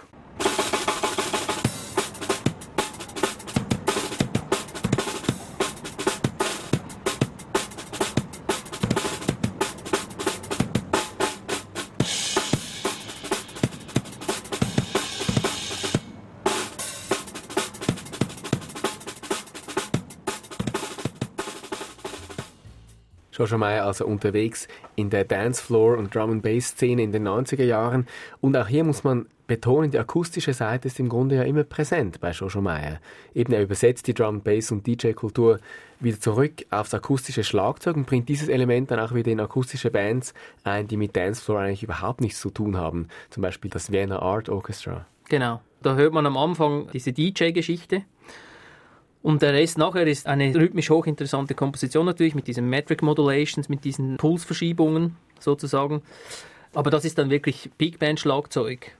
Joshua 23.44 23.58
Meyer 23.58 23.84
also 23.84 24.06
unterwegs 24.06 24.68
in 24.96 25.10
der 25.10 25.28
Dancefloor- 25.28 25.98
und 25.98 26.14
Drum-and-Bass-Szene 26.14 27.02
in 27.02 27.12
den 27.12 27.28
90er 27.28 27.64
Jahren. 27.64 28.06
Und 28.40 28.56
auch 28.56 28.68
hier 28.68 28.84
muss 28.84 29.04
man 29.04 29.26
betonen, 29.46 29.90
die 29.90 29.98
akustische 29.98 30.54
Seite 30.54 30.88
ist 30.88 30.98
im 30.98 31.10
Grunde 31.10 31.36
ja 31.36 31.42
immer 31.42 31.64
präsent 31.64 32.22
bei 32.22 32.30
Joshua 32.30 32.62
Meyer. 32.62 33.00
Eben 33.34 33.52
er 33.52 33.62
übersetzt 33.62 34.06
die 34.06 34.14
Drum, 34.14 34.40
Bass 34.40 34.72
und 34.72 34.86
DJ-Kultur 34.86 35.60
wieder 36.00 36.18
zurück 36.18 36.64
aufs 36.70 36.94
akustische 36.94 37.44
Schlagzeug 37.44 37.96
und 37.96 38.06
bringt 38.06 38.30
dieses 38.30 38.48
Element 38.48 38.90
dann 38.90 38.98
auch 38.98 39.14
wieder 39.14 39.30
in 39.30 39.40
akustische 39.40 39.90
Bands 39.90 40.32
ein, 40.62 40.88
die 40.88 40.96
mit 40.96 41.14
Dancefloor 41.14 41.60
eigentlich 41.60 41.82
überhaupt 41.82 42.22
nichts 42.22 42.40
zu 42.40 42.48
tun 42.48 42.78
haben. 42.78 43.08
Zum 43.28 43.42
Beispiel 43.42 43.70
das 43.70 43.92
Vienna 43.92 44.20
Art 44.20 44.48
Orchestra. 44.48 45.04
Genau. 45.28 45.60
Da 45.82 45.96
hört 45.96 46.14
man 46.14 46.24
am 46.24 46.38
Anfang 46.38 46.88
diese 46.94 47.12
DJ-Geschichte. 47.12 48.04
Und 49.24 49.40
der 49.40 49.54
Rest 49.54 49.78
nachher 49.78 50.06
ist 50.06 50.26
eine 50.26 50.54
rhythmisch 50.54 50.90
hochinteressante 50.90 51.54
Komposition 51.54 52.04
natürlich 52.04 52.34
mit 52.34 52.46
diesen 52.46 52.68
Metric 52.68 53.00
Modulations, 53.00 53.70
mit 53.70 53.82
diesen 53.82 54.18
Pulsverschiebungen 54.18 55.16
sozusagen. 55.40 56.02
Aber 56.74 56.90
das 56.90 57.06
ist 57.06 57.16
dann 57.16 57.30
wirklich 57.30 57.70
Big 57.78 57.98
Band 57.98 58.20
Schlagzeug. 58.20 58.90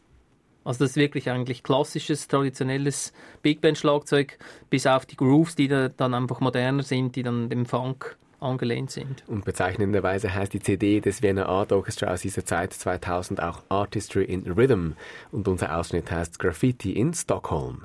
Also 0.65 0.83
das 0.85 0.93
ist 0.93 0.97
wirklich 0.97 1.29
eigentlich 1.29 1.63
klassisches, 1.63 2.27
traditionelles 2.27 3.13
Big 3.43 3.61
Band 3.61 3.77
Schlagzeug, 3.77 4.39
bis 4.71 4.87
auf 4.87 5.05
die 5.05 5.17
Grooves, 5.17 5.57
die 5.57 5.69
da 5.69 5.91
dann 5.91 6.15
einfach 6.15 6.41
moderner 6.41 6.85
sind, 6.85 7.17
die 7.17 7.23
dann 7.23 7.51
dem 7.51 7.67
Funk 7.67 8.17
angelehnt 8.41 8.93
sind. 8.93 9.25
Und 9.27 9.45
bezeichnenderweise 9.45 10.35
heißt 10.35 10.55
die 10.55 10.61
CD 10.61 11.03
des 11.03 11.21
Vienna 11.21 11.45
Art 11.45 11.71
Orchestra 11.71 12.11
aus 12.11 12.23
dieser 12.23 12.47
Zeit 12.47 12.73
2000 12.73 13.43
auch 13.43 13.63
Artistry 13.69 14.25
in 14.25 14.51
Rhythm 14.51 14.93
und 15.33 15.49
unser 15.49 15.77
Ausschnitt 15.79 16.11
heißt 16.11 16.39
Graffiti 16.39 16.93
in 16.93 17.13
Stockholm. 17.13 17.83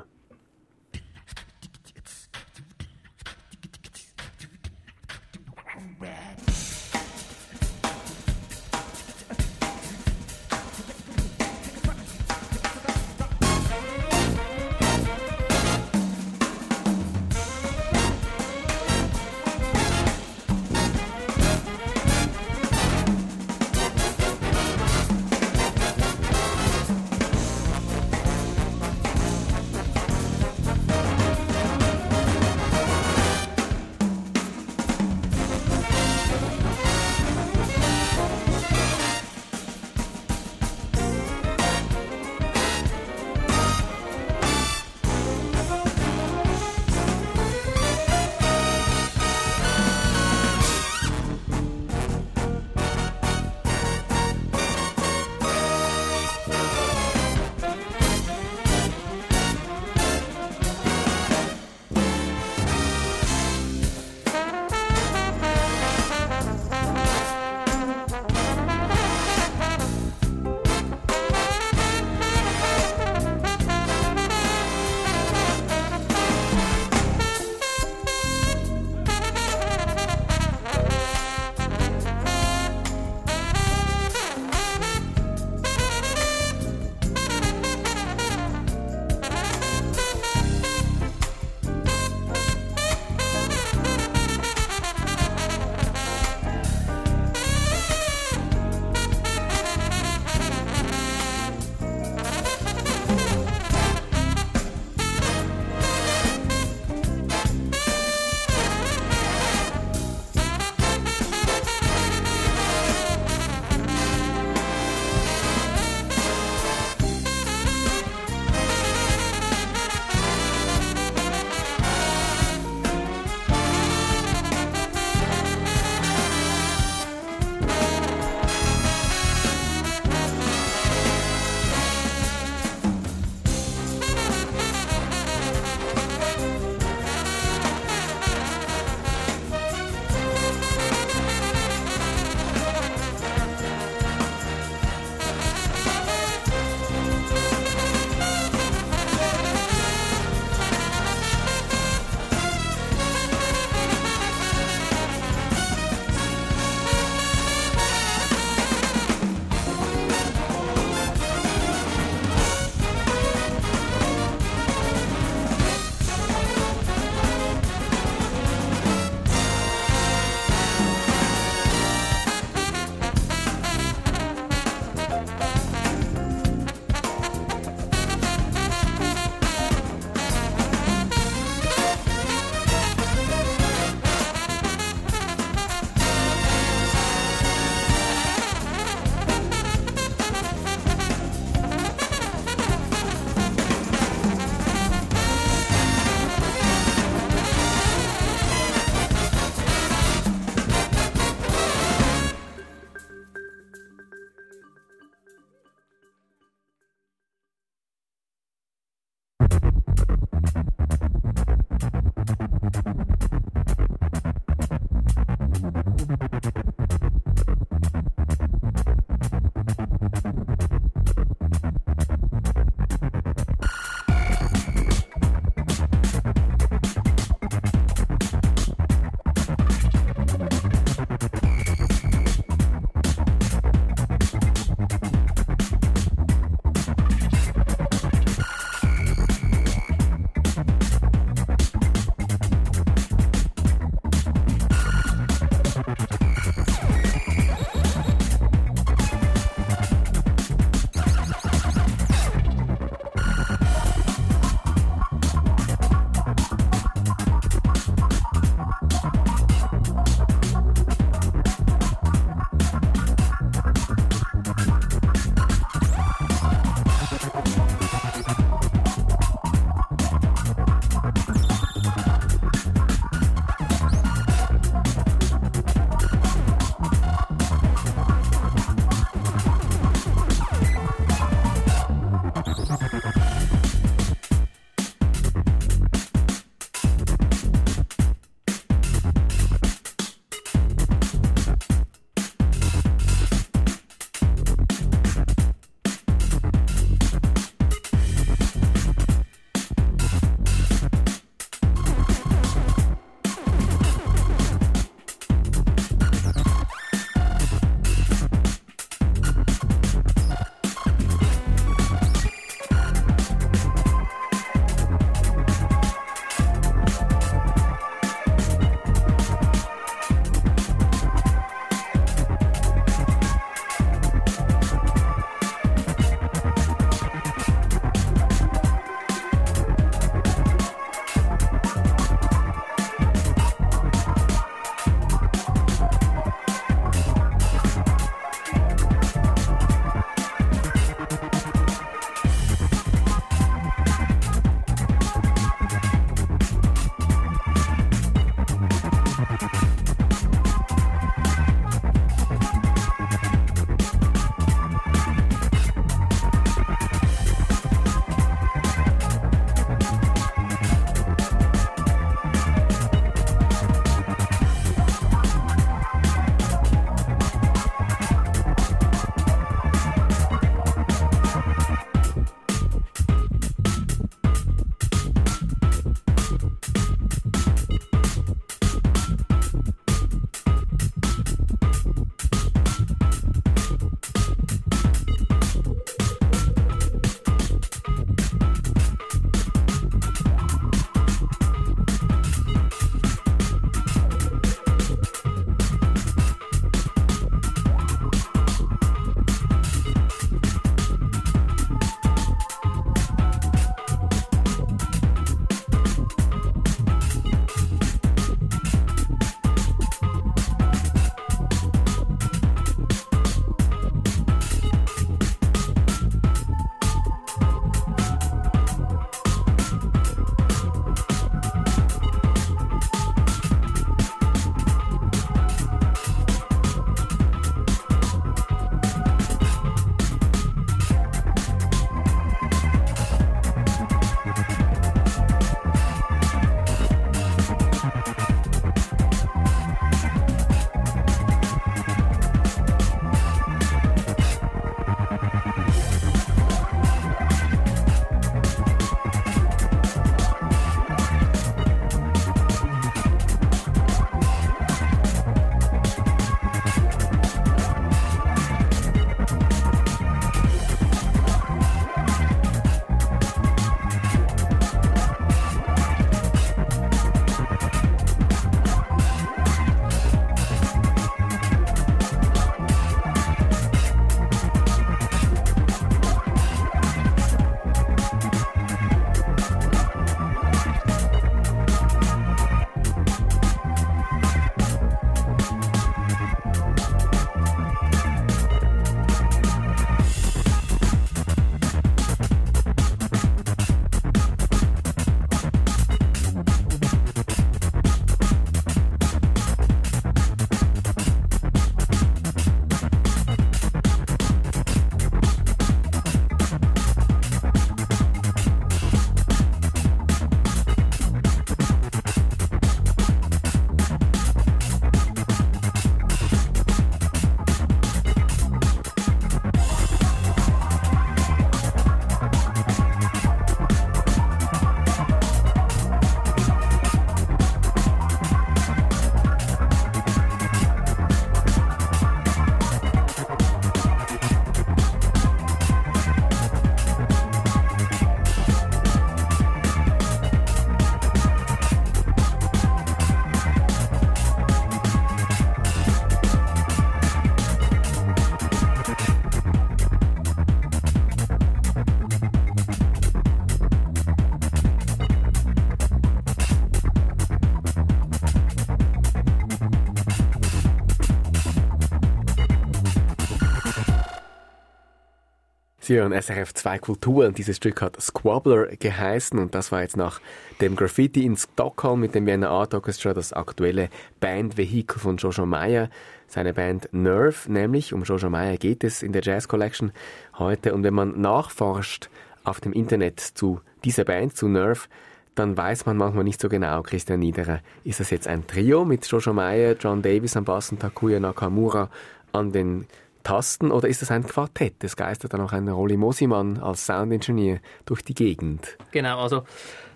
Hören 565.90 566.14
SRF 566.14 566.54
2 566.54 566.78
Kultur 566.78 567.26
und 567.26 567.38
dieses 567.38 567.58
Stück 567.58 567.82
hat 567.82 568.00
Squabbler 568.00 568.68
geheißen 568.68 569.40
und 569.40 569.56
das 569.56 569.72
war 569.72 569.82
jetzt 569.82 569.98
nach 569.98 570.22
dem 570.62 570.76
Graffiti 570.76 571.26
in 571.26 571.36
Stockholm 571.36 572.00
mit 572.00 572.14
dem 572.14 572.28
Vienna 572.28 572.50
Art 572.50 572.76
Orchestra 572.76 573.14
das 573.14 573.34
aktuelle 573.34 573.90
Bandvehikel 574.20 575.00
von 575.00 575.18
Jojo 575.18 575.48
Meyer. 575.48 575.90
Seine 576.28 576.54
Band 576.54 576.90
Nerve, 576.92 577.52
nämlich 577.52 577.94
um 577.94 578.04
Jojo 578.04 578.30
Meyer 578.30 578.58
geht 578.58 578.84
es 578.84 579.02
in 579.02 579.14
der 579.14 579.24
Jazz 579.24 579.48
Collection 579.48 579.92
heute 580.38 580.76
und 580.76 580.84
wenn 580.84 580.94
man 580.94 581.20
nachforscht 581.20 582.10
auf 582.44 582.60
dem 582.60 582.74
Internet 582.74 583.20
zu 583.20 583.62
dieser 583.84 584.06
Band, 584.06 584.38
zu 584.38 584.48
Nerve, 584.48 584.88
dann 585.34 585.58
weiß 585.58 585.88
man 585.88 585.98
manchmal 585.98 586.24
nicht 586.24 586.40
so 586.40 586.50
genau, 586.50 586.84
Christian 586.84 587.20
Niederer, 587.20 587.62
ist 587.84 588.00
das 588.00 588.12
jetzt 588.12 588.28
ein 588.28 588.46
Trio 588.46 588.86
mit 588.86 589.08
Jojo 589.08 589.34
Meyer, 589.34 589.76
John 589.80 590.04
Davis 590.04 590.38
am 590.38 590.46
Bass 590.46 590.72
und 590.72 590.82
Takuya 590.82 591.20
Nakamura 591.20 591.90
an 592.32 592.52
den 592.52 592.86
Tasten 593.30 593.70
oder 593.70 593.88
ist 593.88 594.02
das 594.02 594.10
ein 594.10 594.26
Quartett? 594.26 594.84
Es 594.84 594.96
geistert 594.96 595.34
dann 595.34 595.42
auch 595.42 595.54
ein 595.54 595.68
Rolli 595.68 595.98
Mosimann 595.98 596.58
als 596.58 596.88
Soundingenieur 596.88 597.60
durch 597.86 598.02
die 598.02 598.16
Gegend. 598.16 598.76
Genau, 598.90 599.20
also 599.20 599.44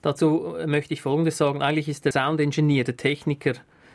dazu 0.00 0.56
möchte 0.64 0.94
ich 0.94 1.02
Folgendes 1.02 1.36
sagen. 1.36 1.60
Eigentlich 1.60 1.90
ist 1.90 2.06
der 2.06 2.12
Soundingenieur, 2.12 2.84
der 2.84 2.96
Techniker, 2.96 3.52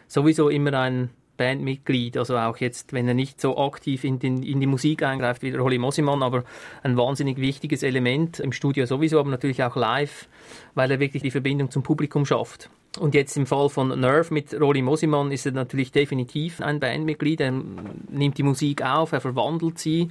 sowieso 0.07 0.49
immer 0.49 0.77
ein 0.77 1.09
Bandmitglied, 1.38 2.17
also 2.17 2.38
auch 2.38 2.57
jetzt, 2.57 2.93
wenn 2.93 3.07
er 3.07 3.13
nicht 3.13 3.41
so 3.41 3.57
aktiv 3.57 4.03
in, 4.03 4.19
den, 4.19 4.43
in 4.43 4.59
die 4.59 4.67
Musik 4.67 5.03
eingreift 5.03 5.41
wie 5.41 5.51
der 5.51 5.63
Holly 5.63 5.77
Mosimann, 5.77 6.21
aber 6.21 6.43
ein 6.84 6.97
wahnsinnig 6.97 7.38
wichtiges 7.38 7.84
Element 7.84 8.39
im 8.39 8.51
Studio 8.51 8.86
sowieso, 8.86 9.19
aber 9.19 9.29
natürlich 9.29 9.63
auch 9.63 9.75
live, 9.75 10.27
weil 10.75 10.91
er 10.91 10.99
wirklich 10.99 11.23
die 11.23 11.31
Verbindung 11.31 11.71
zum 11.71 11.84
Publikum 11.84 12.25
schafft. 12.25 12.69
Und 12.99 13.15
jetzt 13.15 13.36
im 13.38 13.47
Fall 13.47 13.69
von 13.69 13.99
Nerve 13.99 14.31
mit 14.31 14.53
Rolly 14.59 14.84
Mosimann 14.84 15.31
ist 15.31 15.47
er 15.47 15.51
natürlich 15.51 15.91
definitiv 15.91 16.61
ein 16.61 16.79
Bandmitglied. 16.79 17.41
Er 17.41 17.51
nimmt 17.51 18.38
die 18.38 18.43
Musik 18.43 18.84
auf, 18.84 19.13
er 19.13 19.21
verwandelt 19.21 19.79
sie, 19.79 20.09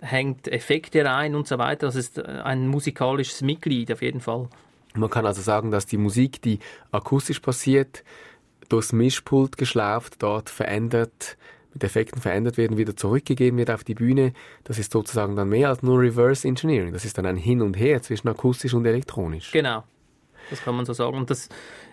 hängt 0.00 0.48
Effekte 0.48 1.04
rein 1.04 1.36
und 1.36 1.46
so 1.46 1.58
weiter. 1.58 1.86
Das 1.86 1.94
ist 1.94 2.18
ein 2.18 2.66
musikalisches 2.66 3.42
Mitglied 3.42 3.92
auf 3.92 4.02
jeden 4.02 4.20
Fall. 4.20 4.48
Man 4.94 5.10
kann 5.10 5.24
also 5.24 5.40
sagen, 5.40 5.70
dass 5.70 5.86
die 5.86 5.98
Musik, 5.98 6.42
die 6.42 6.58
akustisch 6.90 7.38
passiert, 7.38 8.02
durchs 8.68 8.92
Mischpult 8.92 9.56
geschlauft, 9.56 10.16
dort 10.18 10.50
verändert, 10.50 11.36
mit 11.72 11.84
Effekten 11.84 12.20
verändert 12.20 12.56
werden, 12.56 12.78
wieder 12.78 12.96
zurückgegeben 12.96 13.58
wird 13.58 13.70
auf 13.70 13.84
die 13.84 13.94
Bühne. 13.94 14.32
Das 14.64 14.78
ist 14.78 14.92
sozusagen 14.92 15.36
dann 15.36 15.48
mehr 15.48 15.68
als 15.68 15.82
nur 15.82 16.00
Reverse 16.00 16.48
Engineering. 16.48 16.92
Das 16.92 17.04
ist 17.04 17.18
dann 17.18 17.26
ein 17.26 17.36
Hin 17.36 17.60
und 17.60 17.74
Her 17.74 18.00
zwischen 18.02 18.28
akustisch 18.28 18.72
und 18.72 18.86
elektronisch. 18.86 19.52
Genau. 19.52 19.84
Das 20.50 20.62
kann 20.62 20.76
man 20.76 20.86
so 20.86 20.92
sagen. 20.92 21.16
Und 21.16 21.28
das, 21.30 21.48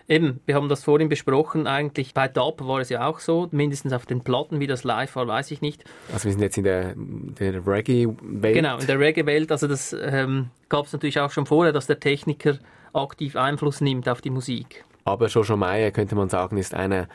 eben, 0.08 0.40
wir 0.46 0.54
haben 0.54 0.68
das 0.68 0.84
vorhin 0.84 1.08
besprochen, 1.08 1.66
eigentlich 1.66 2.14
bei 2.14 2.28
Dub 2.28 2.66
war 2.66 2.80
es 2.80 2.88
ja 2.88 3.06
auch 3.06 3.18
so, 3.18 3.48
mindestens 3.50 3.92
auf 3.92 4.06
den 4.06 4.22
Platten, 4.22 4.60
wie 4.60 4.66
das 4.66 4.84
live 4.84 5.16
war, 5.16 5.26
weiß 5.26 5.50
ich 5.50 5.60
nicht. 5.60 5.84
Also 6.12 6.26
wir 6.26 6.32
sind 6.32 6.40
jetzt 6.40 6.56
in 6.56 6.64
der, 6.64 6.94
der 6.96 7.66
Reggae-Welt. 7.66 8.54
Genau, 8.54 8.78
in 8.78 8.86
der 8.86 8.98
Reggae-Welt. 8.98 9.50
Also 9.50 9.66
das 9.66 9.94
ähm, 10.00 10.50
gab 10.68 10.86
es 10.86 10.92
natürlich 10.92 11.20
auch 11.20 11.30
schon 11.30 11.46
vorher, 11.46 11.72
dass 11.72 11.86
der 11.86 12.00
Techniker 12.00 12.58
aktiv 12.92 13.36
Einfluss 13.36 13.80
nimmt 13.80 14.08
auf 14.08 14.20
die 14.20 14.30
Musik. 14.30 14.84
Aber 15.04 15.28
Jojo 15.28 15.56
Meyer, 15.56 15.90
könnte 15.90 16.14
man 16.14 16.28
sagen, 16.28 16.56
ist 16.56 16.74
einer 16.74 17.08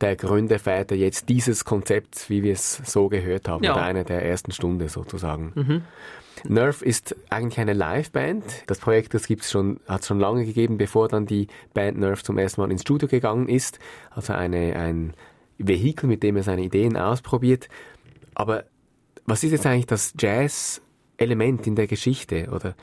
der 0.00 0.16
Gründerväter 0.16 0.96
jetzt 0.96 1.28
dieses 1.28 1.64
Konzepts, 1.64 2.28
wie 2.28 2.42
wir 2.42 2.52
es 2.52 2.80
so 2.84 3.08
gehört 3.08 3.48
haben, 3.48 3.62
Ja. 3.64 3.74
oder 3.74 3.82
einer 3.84 4.04
der 4.04 4.24
ersten 4.24 4.50
Stunde 4.50 4.88
sozusagen. 4.88 5.52
Mhm. 5.54 5.82
Nerve 6.48 6.84
ist 6.84 7.14
eigentlich 7.30 7.60
eine 7.60 7.74
Liveband. 7.74 8.44
Das 8.66 8.78
Projekt 8.78 9.14
das 9.14 9.26
gibt's 9.28 9.52
schon, 9.52 9.78
hat 9.86 10.00
es 10.00 10.08
schon 10.08 10.18
lange 10.18 10.44
gegeben, 10.44 10.78
bevor 10.78 11.08
dann 11.08 11.26
die 11.26 11.46
Band 11.74 11.96
Nerve 11.98 12.22
zum 12.22 12.38
ersten 12.38 12.60
Mal 12.60 12.72
ins 12.72 12.82
Studio 12.82 13.06
gegangen 13.08 13.48
ist. 13.48 13.78
Also 14.10 14.32
eine, 14.32 14.74
ein 14.76 15.14
Vehikel, 15.58 16.08
mit 16.08 16.22
dem 16.24 16.36
er 16.36 16.42
seine 16.42 16.62
Ideen 16.62 16.96
ausprobiert. 16.96 17.68
Aber 18.34 18.64
was 19.26 19.44
ist 19.44 19.52
jetzt 19.52 19.64
eigentlich 19.64 19.86
das 19.86 20.12
Jazz-Element 20.18 21.66
in 21.68 21.76
der 21.76 21.86
Geschichte? 21.86 22.48
Oder, 22.52 22.74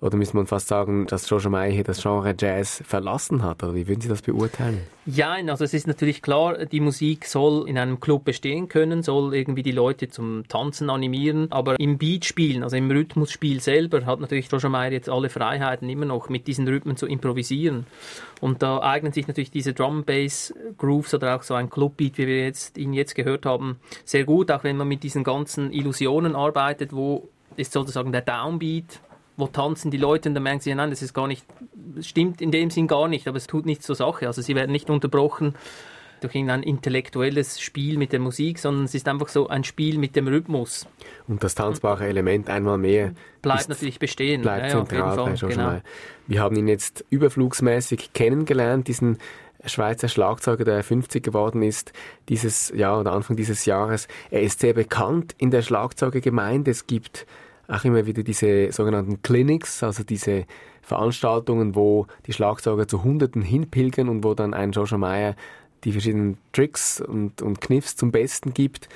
oder 0.00 0.16
müsste 0.16 0.36
man 0.36 0.46
fast 0.46 0.68
sagen, 0.68 1.06
dass 1.06 1.28
Jojo 1.28 1.50
Meyer 1.50 1.70
hier 1.70 1.84
das 1.84 2.00
Genre 2.02 2.34
Jazz 2.38 2.82
verlassen 2.86 3.42
hat? 3.42 3.62
Oder 3.62 3.74
wie 3.74 3.86
würden 3.86 4.00
Sie 4.00 4.08
das 4.08 4.22
beurteilen? 4.22 4.80
Ja, 5.04 5.32
also 5.32 5.64
es 5.64 5.74
ist 5.74 5.86
natürlich 5.86 6.22
klar, 6.22 6.64
die 6.64 6.80
Musik 6.80 7.26
soll 7.26 7.68
in 7.68 7.76
einem 7.76 8.00
Club 8.00 8.24
bestehen 8.24 8.68
können, 8.68 9.02
soll 9.02 9.34
irgendwie 9.34 9.62
die 9.62 9.72
Leute 9.72 10.08
zum 10.08 10.48
Tanzen 10.48 10.88
animieren, 10.88 11.48
aber 11.50 11.78
im 11.78 11.98
Beatspielen, 11.98 12.62
also 12.62 12.76
im 12.76 12.90
Rhythmusspiel 12.90 13.60
selber, 13.60 14.06
hat 14.06 14.20
natürlich 14.20 14.50
Roger 14.50 14.70
Meyer 14.70 14.92
jetzt 14.92 15.10
alle 15.10 15.28
Freiheiten 15.28 15.88
immer 15.90 16.06
noch 16.06 16.28
mit 16.30 16.46
diesen 16.46 16.66
Rhythmen 16.66 16.96
zu 16.96 17.06
improvisieren. 17.06 17.86
Und 18.40 18.62
da 18.62 18.80
eignen 18.80 19.12
sich 19.12 19.28
natürlich 19.28 19.50
diese 19.50 19.74
Drum 19.74 20.04
Bass 20.04 20.54
Grooves 20.78 21.12
oder 21.12 21.36
auch 21.36 21.42
so 21.42 21.54
ein 21.54 21.68
Clubbeat, 21.68 22.16
wie 22.16 22.26
wir 22.26 22.44
jetzt 22.44 22.78
ihn 22.78 22.94
jetzt 22.94 23.14
gehört 23.14 23.44
haben, 23.44 23.80
sehr 24.04 24.24
gut, 24.24 24.50
auch 24.50 24.64
wenn 24.64 24.78
man 24.78 24.88
mit 24.88 25.02
diesen 25.02 25.24
ganzen 25.24 25.72
Illusionen 25.72 26.34
arbeitet, 26.34 26.94
wo 26.94 27.28
ist 27.56 27.72
sozusagen 27.72 28.12
der 28.12 28.22
Downbeat, 28.22 29.00
wo 29.40 29.46
tanzen 29.46 29.90
die 29.90 29.96
Leute 29.96 30.28
und 30.28 30.34
dann 30.34 30.42
merken 30.42 30.60
sie, 30.60 30.70
ja, 30.70 30.76
nein, 30.76 30.90
das 30.90 31.02
ist 31.02 31.14
gar 31.14 31.26
nicht, 31.26 31.44
stimmt 32.00 32.40
in 32.40 32.50
dem 32.50 32.70
Sinn 32.70 32.86
gar 32.86 33.08
nicht, 33.08 33.26
aber 33.26 33.36
es 33.36 33.46
tut 33.46 33.66
nichts 33.66 33.86
zur 33.86 33.96
Sache. 33.96 34.26
Also 34.26 34.42
sie 34.42 34.54
werden 34.54 34.72
nicht 34.72 34.90
unterbrochen 34.90 35.54
durch 36.20 36.34
irgendein 36.34 36.62
intellektuelles 36.62 37.60
Spiel 37.60 37.98
mit 37.98 38.12
der 38.12 38.20
Musik, 38.20 38.58
sondern 38.58 38.84
es 38.84 38.94
ist 38.94 39.08
einfach 39.08 39.28
so 39.28 39.48
ein 39.48 39.64
Spiel 39.64 39.98
mit 39.98 40.16
dem 40.16 40.28
Rhythmus. 40.28 40.86
Und 41.26 41.42
das 41.42 41.54
tanzbare 41.54 42.06
Element 42.06 42.48
einmal 42.48 42.78
mehr 42.78 43.12
Bleibt 43.42 43.68
natürlich 43.68 43.98
bestehen. 43.98 44.42
bleibt 44.42 44.66
Ja, 44.66 44.84
zentral 44.86 45.36
Fall, 45.36 45.48
genau. 45.48 45.80
Wir 46.26 46.42
haben 46.42 46.56
ihn 46.56 46.68
jetzt 46.68 47.04
überflugsmäßig 47.10 48.12
kennengelernt, 48.12 48.88
diesen 48.88 49.18
Schweizer 49.64 50.08
Schlagzeuger, 50.08 50.64
der 50.64 50.82
50 50.82 51.22
geworden 51.22 51.62
ist, 51.62 51.92
dieses 52.28 52.72
Jahr 52.74 53.00
oder 53.00 53.12
Anfang 53.12 53.36
dieses 53.36 53.66
Jahres. 53.66 54.08
Er 54.30 54.42
ist 54.42 54.60
sehr 54.60 54.72
bekannt 54.72 55.34
in 55.38 55.50
der 55.50 55.62
Schlagzeugergemeinde. 55.62 56.70
Es 56.70 56.86
gibt 56.86 57.26
auch 57.70 57.84
immer 57.84 58.06
wieder 58.06 58.22
diese 58.22 58.72
sogenannten 58.72 59.22
Clinics, 59.22 59.82
also 59.82 60.02
diese 60.02 60.44
Veranstaltungen, 60.82 61.74
wo 61.74 62.06
die 62.26 62.32
Schlagzeuger 62.32 62.88
zu 62.88 63.04
Hunderten 63.04 63.42
hinpilgern 63.42 64.08
und 64.08 64.24
wo 64.24 64.34
dann 64.34 64.54
ein 64.54 64.72
Joshua 64.72 64.98
Meyer 64.98 65.36
die 65.84 65.92
verschiedenen 65.92 66.36
Tricks 66.52 67.00
und, 67.00 67.42
und 67.42 67.60
Kniffs 67.60 67.96
zum 67.96 68.10
Besten 68.12 68.52
gibt. 68.52 68.88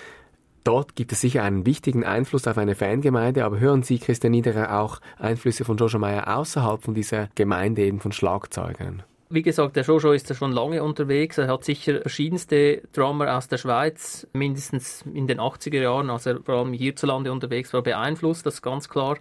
Dort 0.64 0.96
gibt 0.96 1.12
es 1.12 1.20
sicher 1.20 1.42
einen 1.42 1.66
wichtigen 1.66 2.04
Einfluss 2.04 2.46
auf 2.46 2.58
eine 2.58 2.74
Fangemeinde, 2.74 3.44
aber 3.44 3.58
hören 3.58 3.82
Sie, 3.82 3.98
Christian 3.98 4.32
Niederer, 4.32 4.80
auch 4.80 5.00
Einflüsse 5.18 5.64
von 5.64 5.76
Joshua 5.76 6.00
Meyer 6.00 6.36
außerhalb 6.36 6.82
von 6.82 6.94
dieser 6.94 7.28
Gemeinde 7.34 7.82
eben 7.82 8.00
von 8.00 8.12
Schlagzeugern? 8.12 9.02
Wie 9.34 9.42
gesagt, 9.42 9.74
der 9.74 9.82
Jojo 9.82 10.12
ist 10.12 10.28
ja 10.28 10.36
schon 10.36 10.52
lange 10.52 10.80
unterwegs. 10.80 11.38
Er 11.38 11.48
hat 11.48 11.64
sicher 11.64 12.02
verschiedenste 12.02 12.82
Drummer 12.92 13.36
aus 13.36 13.48
der 13.48 13.58
Schweiz, 13.58 14.28
mindestens 14.32 15.02
in 15.12 15.26
den 15.26 15.40
80er 15.40 15.82
Jahren, 15.82 16.08
als 16.08 16.26
er 16.26 16.40
vor 16.40 16.54
allem 16.54 16.72
hierzulande 16.72 17.32
unterwegs 17.32 17.72
war, 17.72 17.82
beeinflusst, 17.82 18.46
das 18.46 18.54
ist 18.54 18.62
ganz 18.62 18.88
klar. 18.88 19.18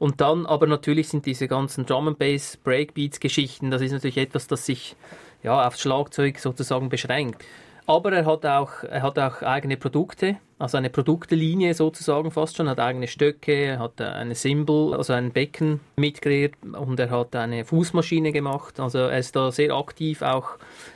Und 0.00 0.20
dann 0.20 0.44
aber 0.44 0.66
natürlich 0.66 1.08
sind 1.08 1.24
diese 1.24 1.46
ganzen 1.46 1.86
Drum 1.86 2.08
and 2.08 2.18
Bass 2.18 2.56
Breakbeats 2.56 3.20
Geschichten, 3.20 3.70
das 3.70 3.80
ist 3.80 3.92
natürlich 3.92 4.18
etwas, 4.18 4.48
das 4.48 4.66
sich 4.66 4.96
ja 5.44 5.64
aufs 5.64 5.82
Schlagzeug 5.82 6.40
sozusagen 6.40 6.88
beschränkt. 6.88 7.44
Aber 7.86 8.12
er 8.12 8.26
hat 8.26 8.44
auch, 8.44 8.82
er 8.82 9.02
hat 9.02 9.20
auch 9.20 9.42
eigene 9.42 9.76
Produkte, 9.76 10.36
also 10.64 10.78
eine 10.78 10.88
Produktelinie 10.88 11.74
sozusagen 11.74 12.30
fast 12.30 12.56
schon, 12.56 12.70
hat 12.70 12.80
eigene 12.80 13.06
Stöcke, 13.06 13.52
er 13.52 13.78
hat 13.78 14.00
eine 14.00 14.34
Cymbal, 14.34 14.94
also 14.94 15.12
ein 15.12 15.30
Becken 15.30 15.80
mitgekreiert 15.96 16.54
und 16.62 16.98
er 16.98 17.10
hat 17.10 17.36
eine 17.36 17.66
Fußmaschine 17.66 18.32
gemacht. 18.32 18.80
Also 18.80 18.98
er 18.98 19.18
ist 19.18 19.36
da 19.36 19.52
sehr 19.52 19.74
aktiv 19.74 20.22
auch 20.22 20.52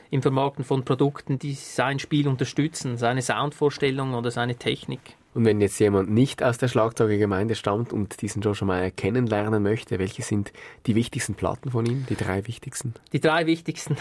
im 0.09 0.23
Vermarkten 0.23 0.65
von 0.65 0.83
Produkten, 0.83 1.37
die 1.37 1.53
sein 1.53 1.99
Spiel 1.99 2.27
unterstützen, 2.27 2.97
seine 2.97 3.21
Soundvorstellung 3.21 4.15
oder 4.15 4.31
seine 4.31 4.55
Technik. 4.55 5.01
Und 5.35 5.45
wenn 5.45 5.61
jetzt 5.61 5.79
jemand 5.79 6.09
nicht 6.09 6.41
aus 6.41 6.57
der 6.57 6.67
Schlagzeugergemeinde 6.67 7.53
stammt 7.53 7.93
und 7.93 8.23
diesen 8.23 8.41
Joshua 8.41 8.65
Meyer 8.65 8.89
kennenlernen 8.89 9.61
möchte, 9.61 9.99
welche 9.99 10.23
sind 10.23 10.51
die 10.87 10.95
wichtigsten 10.95 11.35
Platten 11.35 11.69
von 11.69 11.85
ihm, 11.85 12.07
die 12.09 12.15
drei 12.15 12.47
wichtigsten? 12.47 12.95
Die 13.13 13.19
drei 13.19 13.45
wichtigsten. 13.45 13.97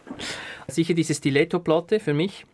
Sicher 0.68 0.94
diese 0.94 1.14
Stiletto-Platte 1.14 1.98
für 1.98 2.14
mich. 2.14 2.46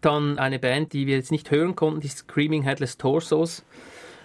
Dann 0.00 0.38
eine 0.38 0.58
Band, 0.58 0.92
die 0.92 1.06
wir 1.06 1.16
jetzt 1.16 1.30
nicht 1.30 1.50
hören 1.50 1.76
konnten, 1.76 2.00
die 2.00 2.08
Screaming 2.08 2.62
Headless 2.62 2.96
Torsos. 2.96 3.64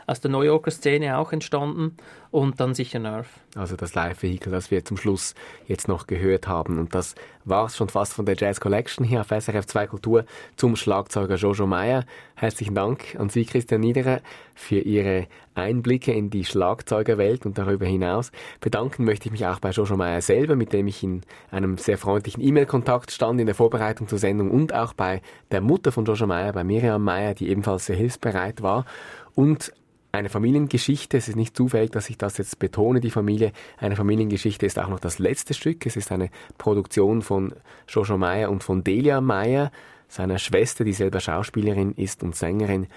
Aus 0.07 0.21
der 0.21 0.30
New 0.30 0.41
Yorker 0.41 0.71
Szene 0.71 1.17
auch 1.17 1.32
entstanden. 1.32 1.97
Und 2.32 2.59
dann 2.59 2.73
sicher 2.73 2.99
Nerve. 2.99 3.28
Also 3.55 3.76
das 3.76 3.95
Live-Vehikel, 3.95 4.51
das 4.51 4.71
wir 4.71 4.84
zum 4.84 4.97
Schluss 4.97 5.36
jetzt 5.67 5.88
noch 5.88 6.07
gehört 6.07 6.47
haben. 6.47 6.80
Und 6.80 6.93
das 6.93 7.15
war's 7.45 7.78
schon 7.78 7.89
fast 7.89 8.13
von 8.13 8.26
der 8.26 8.36
Jazz 8.36 8.59
Collection 8.59 9.05
hier 9.05 9.21
auf 9.21 9.28
SRF 9.28 9.65
2 9.65 9.88
Kultur 9.88 10.26
zum 10.55 10.76
Schlagzeuger 10.76 11.36
Jojo 11.36 11.65
Meyer. 11.65 12.05
Herzlichen 12.36 12.76
Dank 12.76 13.15
an 13.17 13.30
Sie, 13.30 13.45
Christian 13.45 13.82
Niederer, 13.82 14.21
für 14.53 14.80
Ihre 14.80 15.28
Einblicke 15.53 16.11
in 16.11 16.30
die 16.30 16.43
Schlagzeugerwelt 16.43 17.45
und 17.45 17.57
darüber 17.57 17.86
hinaus. 17.86 18.32
Bedanken 18.59 19.05
möchte 19.05 19.28
ich 19.28 19.32
mich 19.32 19.45
auch 19.45 19.59
bei 19.59 19.69
Jojo 19.69 19.95
Meyer 19.95 20.21
selber, 20.21 20.55
mit 20.55 20.73
dem 20.73 20.88
ich 20.88 21.01
in 21.03 21.21
einem 21.51 21.78
sehr 21.78 21.97
freundlichen 21.97 22.43
E-Mail-Kontakt 22.43 23.11
stand 23.11 23.39
in 23.39 23.45
der 23.45 23.55
Vorbereitung 23.55 24.07
zur 24.07 24.19
Sendung 24.19 24.51
und 24.51 24.73
auch 24.73 24.93
bei 24.93 25.21
der 25.51 25.61
Mutter 25.61 25.91
von 25.91 26.05
Jojo 26.05 26.28
Meyer, 26.28 26.51
bei 26.51 26.63
Miriam 26.63 27.03
Meyer, 27.03 27.34
die 27.34 27.49
ebenfalls 27.49 27.86
sehr 27.86 27.95
hilfsbereit 27.95 28.61
war. 28.61 28.86
Und 29.34 29.71
eine 30.16 30.30
Familiengeschichte. 30.30 31.18
Es 31.18 31.28
ist 31.28 31.36
nicht 31.36 31.55
zufällig, 31.55 31.91
dass 31.91 32.09
ich 32.09 32.18
das 32.18 32.38
jetzt 32.38 32.59
betone, 32.59 32.99
die 32.99 33.11
Familie. 33.11 33.51
Eine 33.78 33.95
Familiengeschichte 33.95 34.66
ist 34.66 34.80
auch 34.80 34.89
noch 34.89 34.99
das 34.99 35.20
letzte 35.20 35.53
Stück. 35.53 35.86
Es 35.86 35.95
ist 35.95 36.11
eine 36.11 36.30
Produktion 36.57 37.22
von 37.22 37.53
Jojo 37.88 38.18
Meyer 38.18 38.49
und 38.49 38.63
von 38.63 38.84
Delia 38.84 39.22
Meyer, 39.22 39.72
seiner 40.07 40.38
Schwester, 40.38 40.84
die 40.84 40.93
selber 40.93 41.20
Schauspielerin 41.20 41.93
ist 41.93 42.24
und 42.24 42.36
Sängerin. 42.36 42.88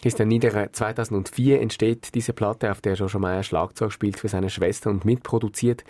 Christian 0.00 0.28
Niederer, 0.28 0.72
2004 0.72 1.60
entsteht 1.60 2.14
diese 2.14 2.32
Platte, 2.32 2.70
auf 2.70 2.80
der 2.80 2.94
Jojo 2.94 3.18
Meyer 3.18 3.44
Schlagzeug 3.44 3.92
spielt 3.92 4.18
für 4.18 4.28
seine 4.28 4.50
Schwester 4.50 4.90
und 4.90 5.04
mitproduziert. 5.04 5.84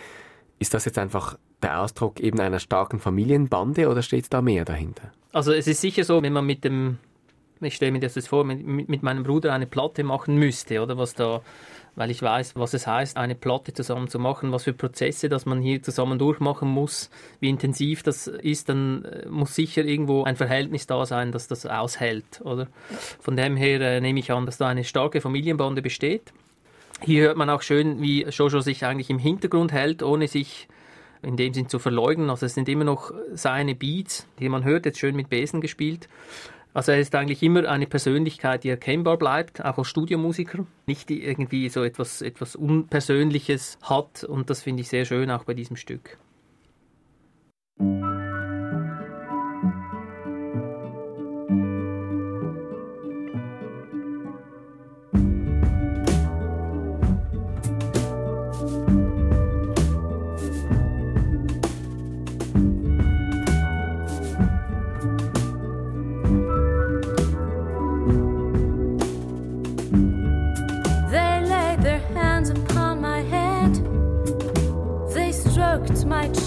Ist 0.58 0.74
das 0.74 0.84
jetzt 0.84 0.98
einfach 0.98 1.38
der 1.62 1.80
Ausdruck 1.80 2.20
eben 2.20 2.40
einer 2.40 2.58
starken 2.58 2.98
Familienbande 2.98 3.88
oder 3.88 4.02
steht 4.02 4.32
da 4.32 4.42
mehr 4.42 4.64
dahinter? 4.64 5.12
Also 5.32 5.52
es 5.52 5.66
ist 5.66 5.80
sicher 5.80 6.04
so, 6.04 6.22
wenn 6.22 6.32
man 6.32 6.44
mit 6.44 6.64
dem, 6.64 6.98
ich 7.62 7.74
stelle 7.74 7.92
mir 7.92 8.00
das 8.00 8.14
jetzt 8.14 8.28
vor, 8.28 8.44
mit, 8.44 8.66
mit 8.66 9.02
meinem 9.02 9.22
Bruder 9.22 9.52
eine 9.52 9.66
Platte 9.66 10.04
machen 10.04 10.36
müsste, 10.36 10.82
oder 10.82 10.98
was 10.98 11.14
da 11.14 11.42
weil 11.94 12.10
ich 12.10 12.22
weiß, 12.22 12.56
was 12.56 12.74
es 12.74 12.86
heißt, 12.86 13.16
eine 13.16 13.34
Platte 13.34 13.72
zusammen 13.72 14.08
zu 14.08 14.18
machen, 14.18 14.52
was 14.52 14.64
für 14.64 14.72
Prozesse, 14.72 15.28
dass 15.28 15.44
man 15.44 15.60
hier 15.60 15.82
zusammen 15.82 16.18
durchmachen 16.18 16.68
muss, 16.68 17.10
wie 17.40 17.50
intensiv 17.50 18.02
das 18.02 18.26
ist, 18.26 18.68
dann 18.68 19.04
äh, 19.04 19.28
muss 19.28 19.54
sicher 19.54 19.84
irgendwo 19.84 20.24
ein 20.24 20.36
Verhältnis 20.36 20.86
da 20.86 21.04
sein, 21.04 21.32
dass 21.32 21.48
das 21.48 21.66
aushält, 21.66 22.40
oder? 22.44 22.68
Von 23.20 23.36
dem 23.36 23.56
her 23.56 23.80
äh, 23.80 24.00
nehme 24.00 24.20
ich 24.20 24.32
an, 24.32 24.46
dass 24.46 24.58
da 24.58 24.68
eine 24.68 24.84
starke 24.84 25.20
Familienbande 25.20 25.82
besteht. 25.82 26.32
Hier 27.02 27.24
hört 27.24 27.36
man 27.36 27.50
auch 27.50 27.62
schön, 27.62 28.00
wie 28.00 28.22
Jojo 28.22 28.60
sich 28.60 28.84
eigentlich 28.86 29.10
im 29.10 29.18
Hintergrund 29.18 29.72
hält, 29.72 30.02
ohne 30.02 30.28
sich 30.28 30.68
in 31.20 31.36
dem 31.36 31.52
Sinn 31.52 31.68
zu 31.68 31.78
verleugnen. 31.78 32.30
Also 32.30 32.46
es 32.46 32.54
sind 32.54 32.68
immer 32.68 32.84
noch 32.84 33.12
seine 33.34 33.74
Beats, 33.74 34.26
die 34.38 34.48
man 34.48 34.64
hört, 34.64 34.86
jetzt 34.86 34.98
schön 34.98 35.14
mit 35.14 35.28
Besen 35.28 35.60
gespielt. 35.60 36.08
Also 36.74 36.92
er 36.92 37.00
ist 37.00 37.14
eigentlich 37.14 37.42
immer 37.42 37.68
eine 37.68 37.86
Persönlichkeit, 37.86 38.64
die 38.64 38.70
erkennbar 38.70 39.18
bleibt, 39.18 39.62
auch 39.64 39.78
als 39.78 39.88
Studiomusiker. 39.88 40.66
Nicht 40.86 41.10
irgendwie 41.10 41.68
so 41.68 41.82
etwas, 41.84 42.22
etwas 42.22 42.56
Unpersönliches 42.56 43.78
hat 43.82 44.24
und 44.24 44.48
das 44.48 44.62
finde 44.62 44.80
ich 44.82 44.88
sehr 44.88 45.04
schön 45.04 45.30
auch 45.30 45.44
bei 45.44 45.54
diesem 45.54 45.76
Stück. 45.76 46.18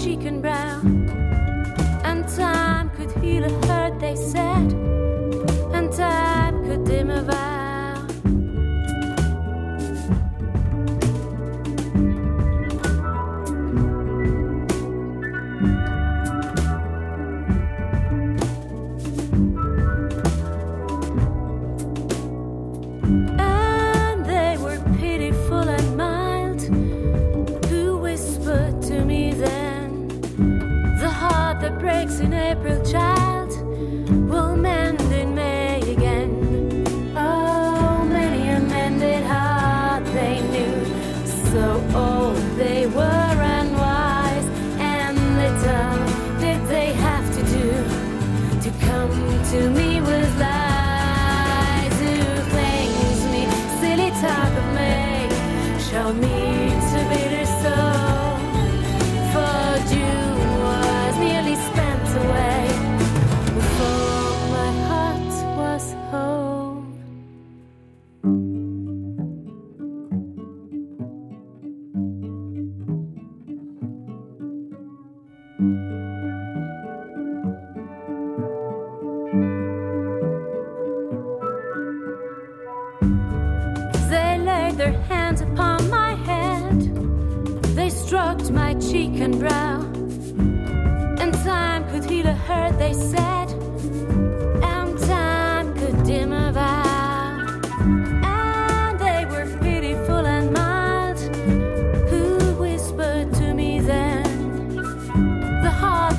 chicken 0.06 0.40
brown. 0.40 0.85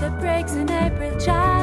that 0.08 0.20
breaks 0.20 0.53
in 0.53 0.70
April, 0.72 1.20
child. 1.20 1.57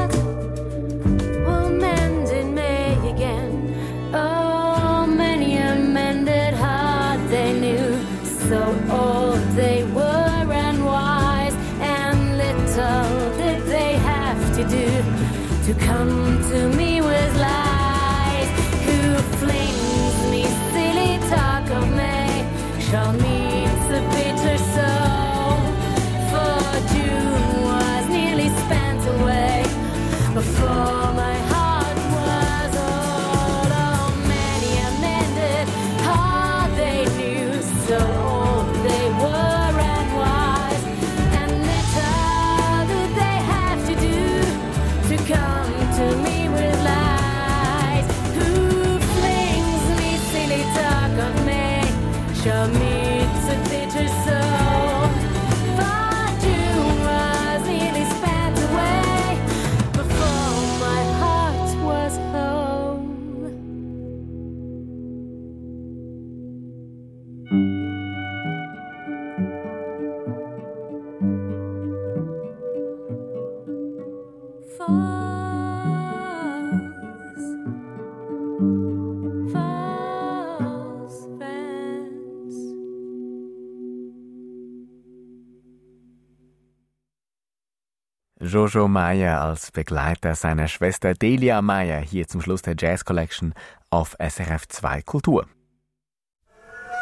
Jojo 88.55 88.87
Meyer 88.87 89.41
als 89.41 89.69
Begleiter 89.69 90.33
seiner 90.33 90.69
Schwester 90.69 91.13
Delia 91.13 91.61
Meyer 91.61 91.99
hier 91.99 92.25
zum 92.25 92.39
Schluss 92.39 92.61
der 92.61 92.75
Jazz 92.79 93.03
Collection 93.03 93.53
auf 93.89 94.15
SRF 94.17 94.69
2 94.69 95.01
Kultur. 95.01 95.45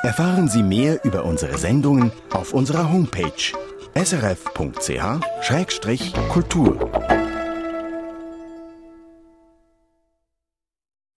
Erfahren 0.02 0.48
Sie 0.48 0.64
mehr 0.64 1.06
über 1.06 1.26
unsere 1.26 1.60
Sendungen 1.60 2.12
auf 2.32 2.56
unserer 2.56 2.92
Homepage 2.92 3.54
srf.ch-kultur. 3.94 4.54